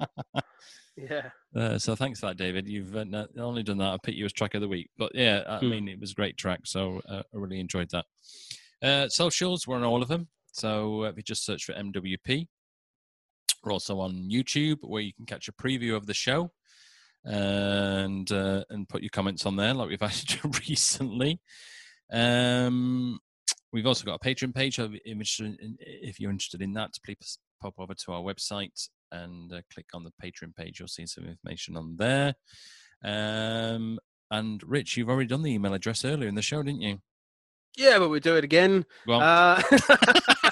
[0.97, 1.31] yeah.
[1.55, 2.67] Uh, so thanks for that, David.
[2.69, 4.91] You've uh, not only done that, I picked you as track of the week.
[4.97, 5.71] But yeah, I Hmm.
[5.71, 6.61] mean, it was a great track.
[6.65, 8.05] So uh, I really enjoyed that.
[8.83, 10.29] Uh, socials, we're on all of them.
[10.53, 12.47] So uh, if you just search for MWP,
[13.63, 16.53] we're also on YouTube where you can catch a preview of the show
[17.27, 21.41] and uh, and put your comments on there like we've had recently.
[22.13, 23.19] Um,
[23.73, 24.77] we've also got a Patreon page.
[24.77, 28.23] so If you're interested in, if you're interested in that, please pop over to our
[28.23, 30.79] website and uh, click on the Patreon page.
[30.79, 32.35] You'll see some information on there.
[33.05, 33.99] Um,
[34.31, 36.99] and Rich, you've already done the email address earlier in the show, didn't you?
[37.77, 38.85] Yeah, but we do it again.
[39.07, 39.63] Well, Uh,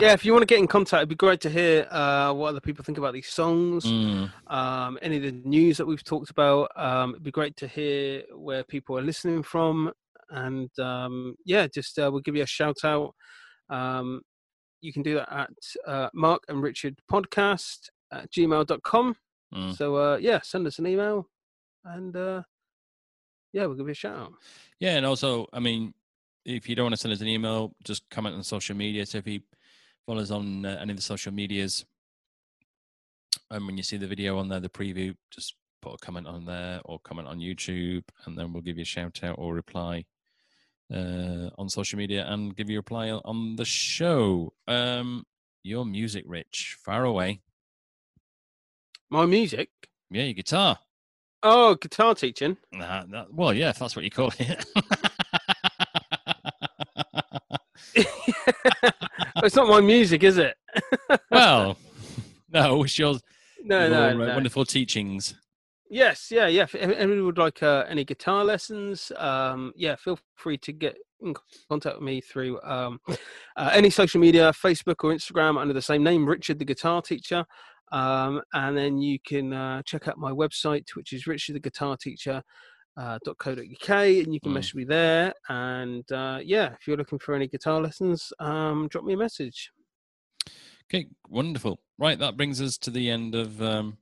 [0.00, 2.48] yeah, if you want to get in contact, it'd be great to hear uh, what
[2.48, 6.30] other people think about these songs, mm, um, any of the news that we've talked
[6.30, 6.70] about.
[6.76, 9.92] Um, it'd be great to hear where people are listening from.
[10.30, 13.14] And um, yeah, just uh, we'll give you a shout out.
[13.70, 14.22] Um,
[14.80, 15.50] you can do that at
[15.86, 19.16] uh, Mark and Richard podcast at gmail.com.
[19.54, 19.76] mm.
[19.76, 21.28] So uh, yeah, send us an email
[21.84, 22.42] and uh,
[23.52, 24.32] yeah, we'll give you a shout out.
[24.78, 25.94] Yeah, and also, I mean,
[26.44, 29.04] if you don't want to send us an email, just comment on social media.
[29.06, 29.40] So if you
[30.08, 31.84] follow us on uh, any of the social medias,
[33.50, 36.46] and when you see the video on there, the preview, just put a comment on
[36.46, 40.06] there or comment on YouTube, and then we'll give you a shout out or reply
[40.92, 44.54] uh, on social media and give you a reply on- the show.
[44.66, 45.26] Um,
[45.62, 47.42] your music, Rich, far away.
[49.10, 49.68] My music.
[50.10, 50.78] Yeah, your guitar.
[51.42, 52.56] Oh, guitar teaching.
[52.72, 54.64] Nah, that, well, yeah, if that's what you call it.
[59.42, 60.56] it's not my music, is it?
[61.30, 61.76] well,
[62.50, 63.20] no, it's yours.
[63.62, 64.34] No, your, no, uh, no.
[64.34, 65.34] wonderful teachings.
[65.90, 66.64] Yes, yeah, yeah.
[66.64, 70.96] If any- anyone would like uh, any guitar lessons, um, yeah, feel free to get
[71.20, 71.34] in
[71.68, 73.00] contact with me through um,
[73.56, 77.44] uh, any social media, Facebook or Instagram, under the same name, Richard the Guitar Teacher.
[77.90, 81.96] Um, and then you can uh, check out my website, which is Richard the Guitar
[81.96, 82.42] Teacher.
[82.98, 84.54] Uh, .co.uk and you can Mm.
[84.54, 89.04] message me there and uh, yeah if you're looking for any guitar lessons um, drop
[89.04, 89.70] me a message
[90.90, 91.78] Okay, wonderful.
[91.98, 93.98] Right, that brings us to the end of um,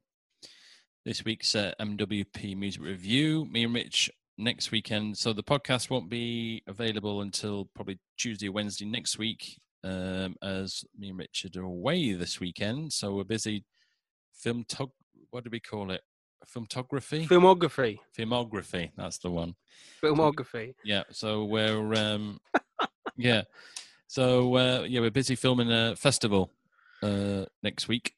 [1.05, 3.45] this week's uh, MWP Music Review.
[3.51, 5.19] Me and Rich next weekend.
[5.19, 10.85] So the podcast won't be available until probably Tuesday or Wednesday next week, um, as
[10.97, 12.93] me and Richard are away this weekend.
[12.93, 13.65] So we're busy
[14.33, 14.65] film.
[15.31, 16.03] What do we call it?
[16.53, 17.29] Filmography.
[17.29, 18.91] filmography Filmography.
[18.97, 19.55] That's the one.
[20.03, 21.03] filmography Yeah.
[21.11, 22.39] So we're um,
[23.17, 23.43] yeah.
[24.07, 26.53] So uh, yeah, we're busy filming a festival
[27.03, 28.15] uh, next week,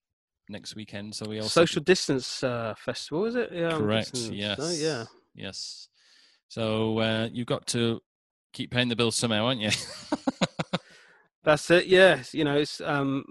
[0.48, 1.14] next weekend.
[1.14, 4.14] So we also social distance uh, festival is it yeah correct.
[4.14, 4.58] Yes.
[4.58, 5.04] so, yeah
[5.38, 5.88] Yes.
[6.48, 8.00] So uh, you've got to
[8.52, 9.70] keep paying the bills somehow, aren't you?
[11.44, 11.86] That's it.
[11.86, 13.24] Yes, you know, it's um,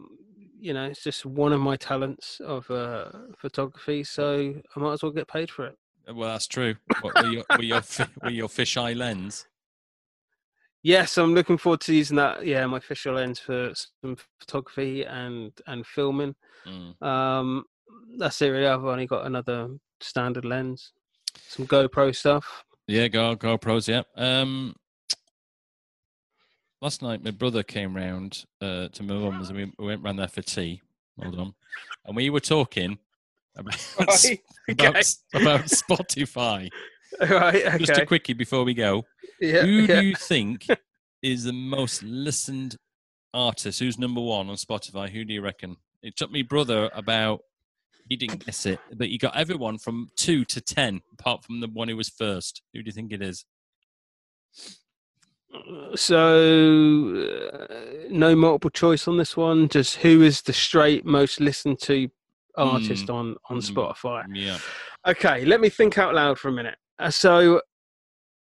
[0.60, 5.04] you know, it's just one of my talents of uh, photography, so I might as
[5.04, 5.78] well get paid for it.
[6.14, 6.76] well, that's true.
[7.02, 7.82] What, with your with your,
[8.24, 9.48] with your fisheye lens.
[10.84, 12.46] Yes, I'm looking forward to using that.
[12.46, 16.36] Yeah, my fisheye lens for some photography and and filming.
[16.66, 17.02] Mm.
[17.02, 17.66] Um,
[18.18, 18.50] that's it.
[18.50, 20.94] Really, I've only got another standard lens,
[21.48, 22.64] some GoPro stuff.
[22.88, 23.88] Yeah, Go GoPros.
[23.88, 24.04] Yeah.
[24.16, 24.76] Um,
[26.82, 30.20] last night my brother came round uh, to my mum's and we, we went round
[30.20, 30.82] there for tea.
[31.22, 31.56] Hold on,
[32.06, 33.00] and we were talking
[33.56, 35.44] about Right, about, okay.
[35.44, 36.70] about Spotify.
[37.20, 37.66] right.
[37.66, 37.78] Okay.
[37.80, 39.04] Just a quickie before we go.
[39.40, 39.62] yeah.
[39.62, 40.00] Who yeah.
[40.00, 40.68] do you think
[41.22, 42.76] is the most listened
[43.34, 43.80] artist?
[43.80, 45.10] Who's number one on Spotify?
[45.10, 45.78] Who do you reckon?
[46.04, 47.42] It took me brother about
[48.10, 51.68] he didn't guess it, but he got everyone from two to ten, apart from the
[51.68, 52.62] one who was first.
[52.74, 53.46] Who do you think it is?
[55.96, 59.68] So, uh, no multiple choice on this one.
[59.70, 62.10] Just who is the straight most listened to
[62.56, 63.74] artist on on Mm.
[63.74, 64.26] Spotify?
[64.34, 64.58] Yeah.
[65.08, 66.76] Okay, let me think out loud for a minute.
[67.00, 67.62] Uh, so,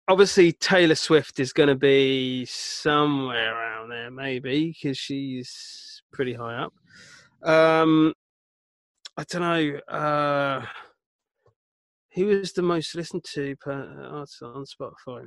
[0.09, 6.57] obviously, Taylor Swift is going to be somewhere around there, maybe, because she's pretty high
[6.57, 6.75] up.
[7.43, 8.13] Um,
[9.17, 9.79] I don't know.
[9.97, 10.67] Uh,
[12.15, 15.27] who is the most listened to per artist on Spotify?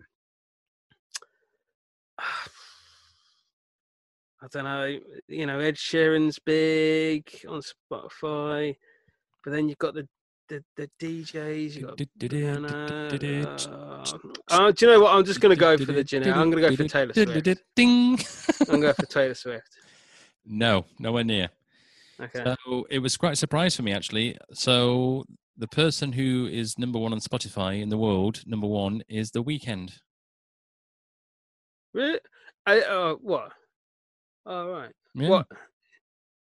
[4.43, 4.99] I don't know.
[5.27, 8.75] You know, Ed Sheeran's big on Spotify,
[9.43, 10.07] but then you've got the
[10.49, 11.75] the, the DJs.
[11.75, 12.01] You got.
[14.49, 15.15] Uh, do you know what?
[15.15, 16.35] I'm just going to go for the generic.
[16.35, 17.59] I'm going to go for Taylor Swift.
[17.75, 18.19] Ding.
[18.59, 19.69] I'm going to go for Taylor Swift.
[20.45, 21.49] No, nowhere near.
[22.19, 22.43] Okay.
[22.43, 24.37] So it was quite a surprise for me actually.
[24.53, 25.23] So
[25.57, 29.43] the person who is number one on Spotify in the world, number one, is The
[29.43, 29.93] Weeknd.
[31.93, 32.19] Really?
[32.65, 33.51] I, uh, what?
[34.45, 34.91] All right.
[35.15, 35.29] Yeah.
[35.29, 35.47] What?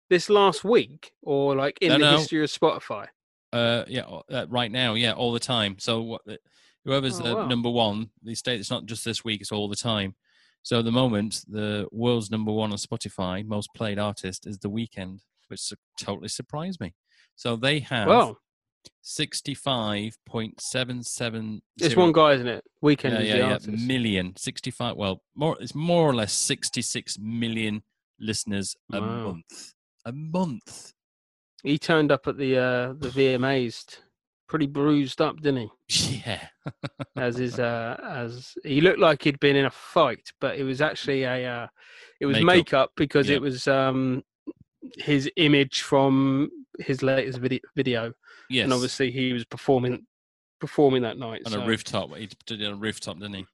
[0.08, 2.18] This last week, or like in no, the no.
[2.18, 3.06] history of Spotify?
[3.52, 5.76] Uh, yeah, uh, right now, yeah, all the time.
[5.78, 6.22] So what?
[6.28, 6.36] Uh,
[6.84, 7.46] whoever's oh, the wow.
[7.46, 10.14] number one, they state it's not just this week; it's all the time.
[10.62, 14.70] So at the moment, the world's number one on Spotify most played artist is The
[14.70, 16.94] Weeknd, which su- totally surprised me.
[17.34, 18.36] So they have wow.
[19.04, 23.52] 65.77 it's one guy isn't it Weeknd yeah, is yeah, the yeah.
[23.52, 23.86] Artist.
[23.86, 27.82] million 65 well more it's more or less 66 million
[28.20, 29.24] listeners a wow.
[29.24, 29.74] month
[30.04, 30.92] a month
[31.64, 33.98] he turned up at the uh the vmas
[34.48, 36.46] pretty bruised up didn't he yeah
[37.16, 40.80] as his uh as he looked like he'd been in a fight but it was
[40.80, 41.66] actually a uh
[42.20, 43.36] it was makeup, makeup because yep.
[43.36, 44.22] it was um
[44.96, 47.40] his image from his latest
[47.76, 48.12] video
[48.52, 48.64] yes.
[48.64, 50.06] and obviously he was performing
[50.60, 51.42] performing that night.
[51.46, 52.14] on so- a rooftop.
[52.16, 53.46] He did it on a rooftop, didn't he?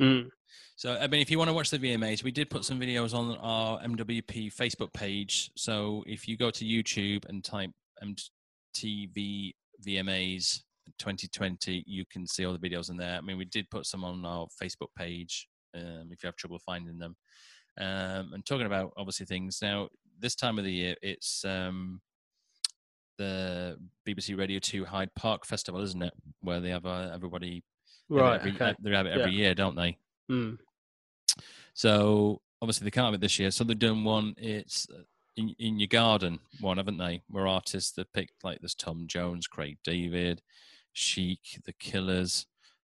[0.00, 0.30] Mm.
[0.76, 3.14] So, I mean, if you want to watch the VMAs, we did put some videos
[3.14, 5.50] on our MWP Facebook page.
[5.56, 7.70] So, if you go to YouTube and type
[8.02, 9.52] MTV
[9.86, 10.62] VMAs
[10.98, 13.16] 2020, you can see all the videos in there.
[13.16, 15.46] I mean, we did put some on our Facebook page
[15.76, 17.16] um, if you have trouble finding them.
[17.78, 19.88] Um, and talking about obviously things now,
[20.18, 22.00] this time of the year, it's um,
[23.18, 26.12] the BBC Radio 2 Hyde Park Festival, isn't it?
[26.40, 27.62] Where they have uh, everybody
[28.10, 28.40] have Right.
[28.40, 28.74] every, okay.
[28.82, 29.38] they have it every Yeah.
[29.38, 29.96] year, don't they?
[30.30, 30.58] Mm.
[31.74, 33.50] So obviously they can't have it this year.
[33.50, 34.34] So they've done one.
[34.38, 35.02] It's uh,
[35.36, 37.22] in in your garden one, haven't they?
[37.28, 40.42] Where artists that picked like there's Tom Jones, Craig David,
[40.92, 42.46] Chic, The Killers,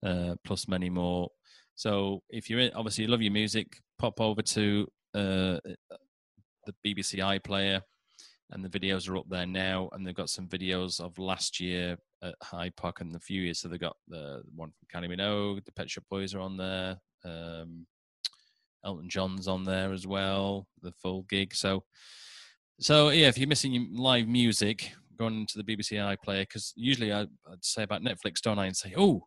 [0.04, 1.30] uh, plus many more.
[1.74, 5.58] So if you're in, obviously you love your music, pop over to uh,
[6.66, 7.82] the BBC iPlayer,
[8.53, 9.88] and the videos are up there now.
[9.92, 13.61] And they've got some videos of last year at Hyde Park and a few years.
[13.61, 16.96] So they've got the one from Kylie Minogue, the Pet Shop Boys are on there.
[17.24, 17.86] Um,
[18.84, 21.55] Elton John's on there as well, the full gig.
[21.55, 21.84] So,
[22.80, 27.12] so yeah, if you're missing live music, go on to the BBC iPlayer because usually
[27.12, 29.22] I, I'd say about Netflix, don't I, and say, oh,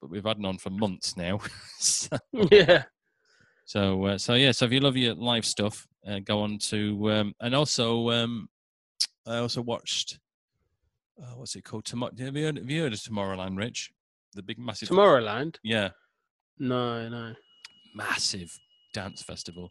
[0.00, 1.40] but we've had none for months now.
[1.78, 2.16] so,
[2.50, 2.84] yeah.
[3.66, 7.10] So, uh, so yeah, so if you love your live stuff, uh, go on to,
[7.12, 8.48] um, and also, um,
[9.26, 10.18] I also watched,
[11.22, 11.84] uh, what's it called?
[11.84, 13.92] Tomo- have, you heard, have you heard of Tomorrowland, Rich?
[14.34, 15.56] The big, massive, Tomorrowland?
[15.62, 15.90] yeah,
[16.58, 17.34] No, no.
[17.94, 18.50] massive
[18.94, 19.68] dance festival.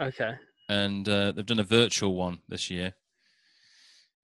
[0.00, 0.32] Okay.
[0.68, 2.92] and uh, they've done a virtual one this year.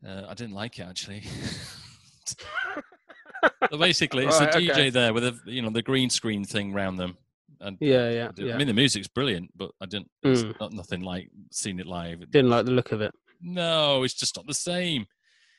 [0.04, 1.22] Uh, I didn't like it actually.
[2.24, 4.90] so basically, it's Right, a DJ okay.
[4.90, 7.16] there with a you know the green screen thing round them.
[7.60, 8.54] And Yeah, yeah, I, yeah.
[8.54, 10.10] I mean, the music's brilliant, but I didn't.
[10.22, 10.60] It's Mm.
[10.60, 12.20] not nothing like seeing it live.
[12.30, 13.12] Didn't like the look of it.
[13.42, 15.06] No, it's just not the same.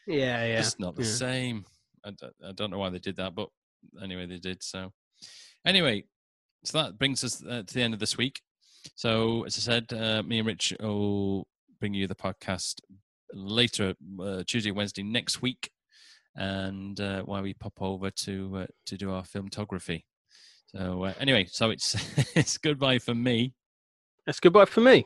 [0.07, 0.57] Yeah, yeah.
[0.57, 1.09] Just not the yeah.
[1.09, 1.65] same.
[2.03, 2.11] I
[2.55, 3.49] don't know why they did that, but
[4.01, 4.63] anyway, they did.
[4.63, 4.91] So
[5.65, 6.03] anyway,
[6.63, 8.41] so that brings us uh, to the end of this week.
[8.95, 11.47] So as I said, uh, me and Rich will
[11.79, 12.81] bring you the podcast
[13.33, 15.69] later uh, Tuesday, Wednesday next week,
[16.35, 20.03] and uh, while we pop over to uh, to do our filmography.
[20.75, 21.95] So uh, anyway, so it's
[22.35, 23.53] it's goodbye for me.
[24.25, 25.05] That's goodbye for me.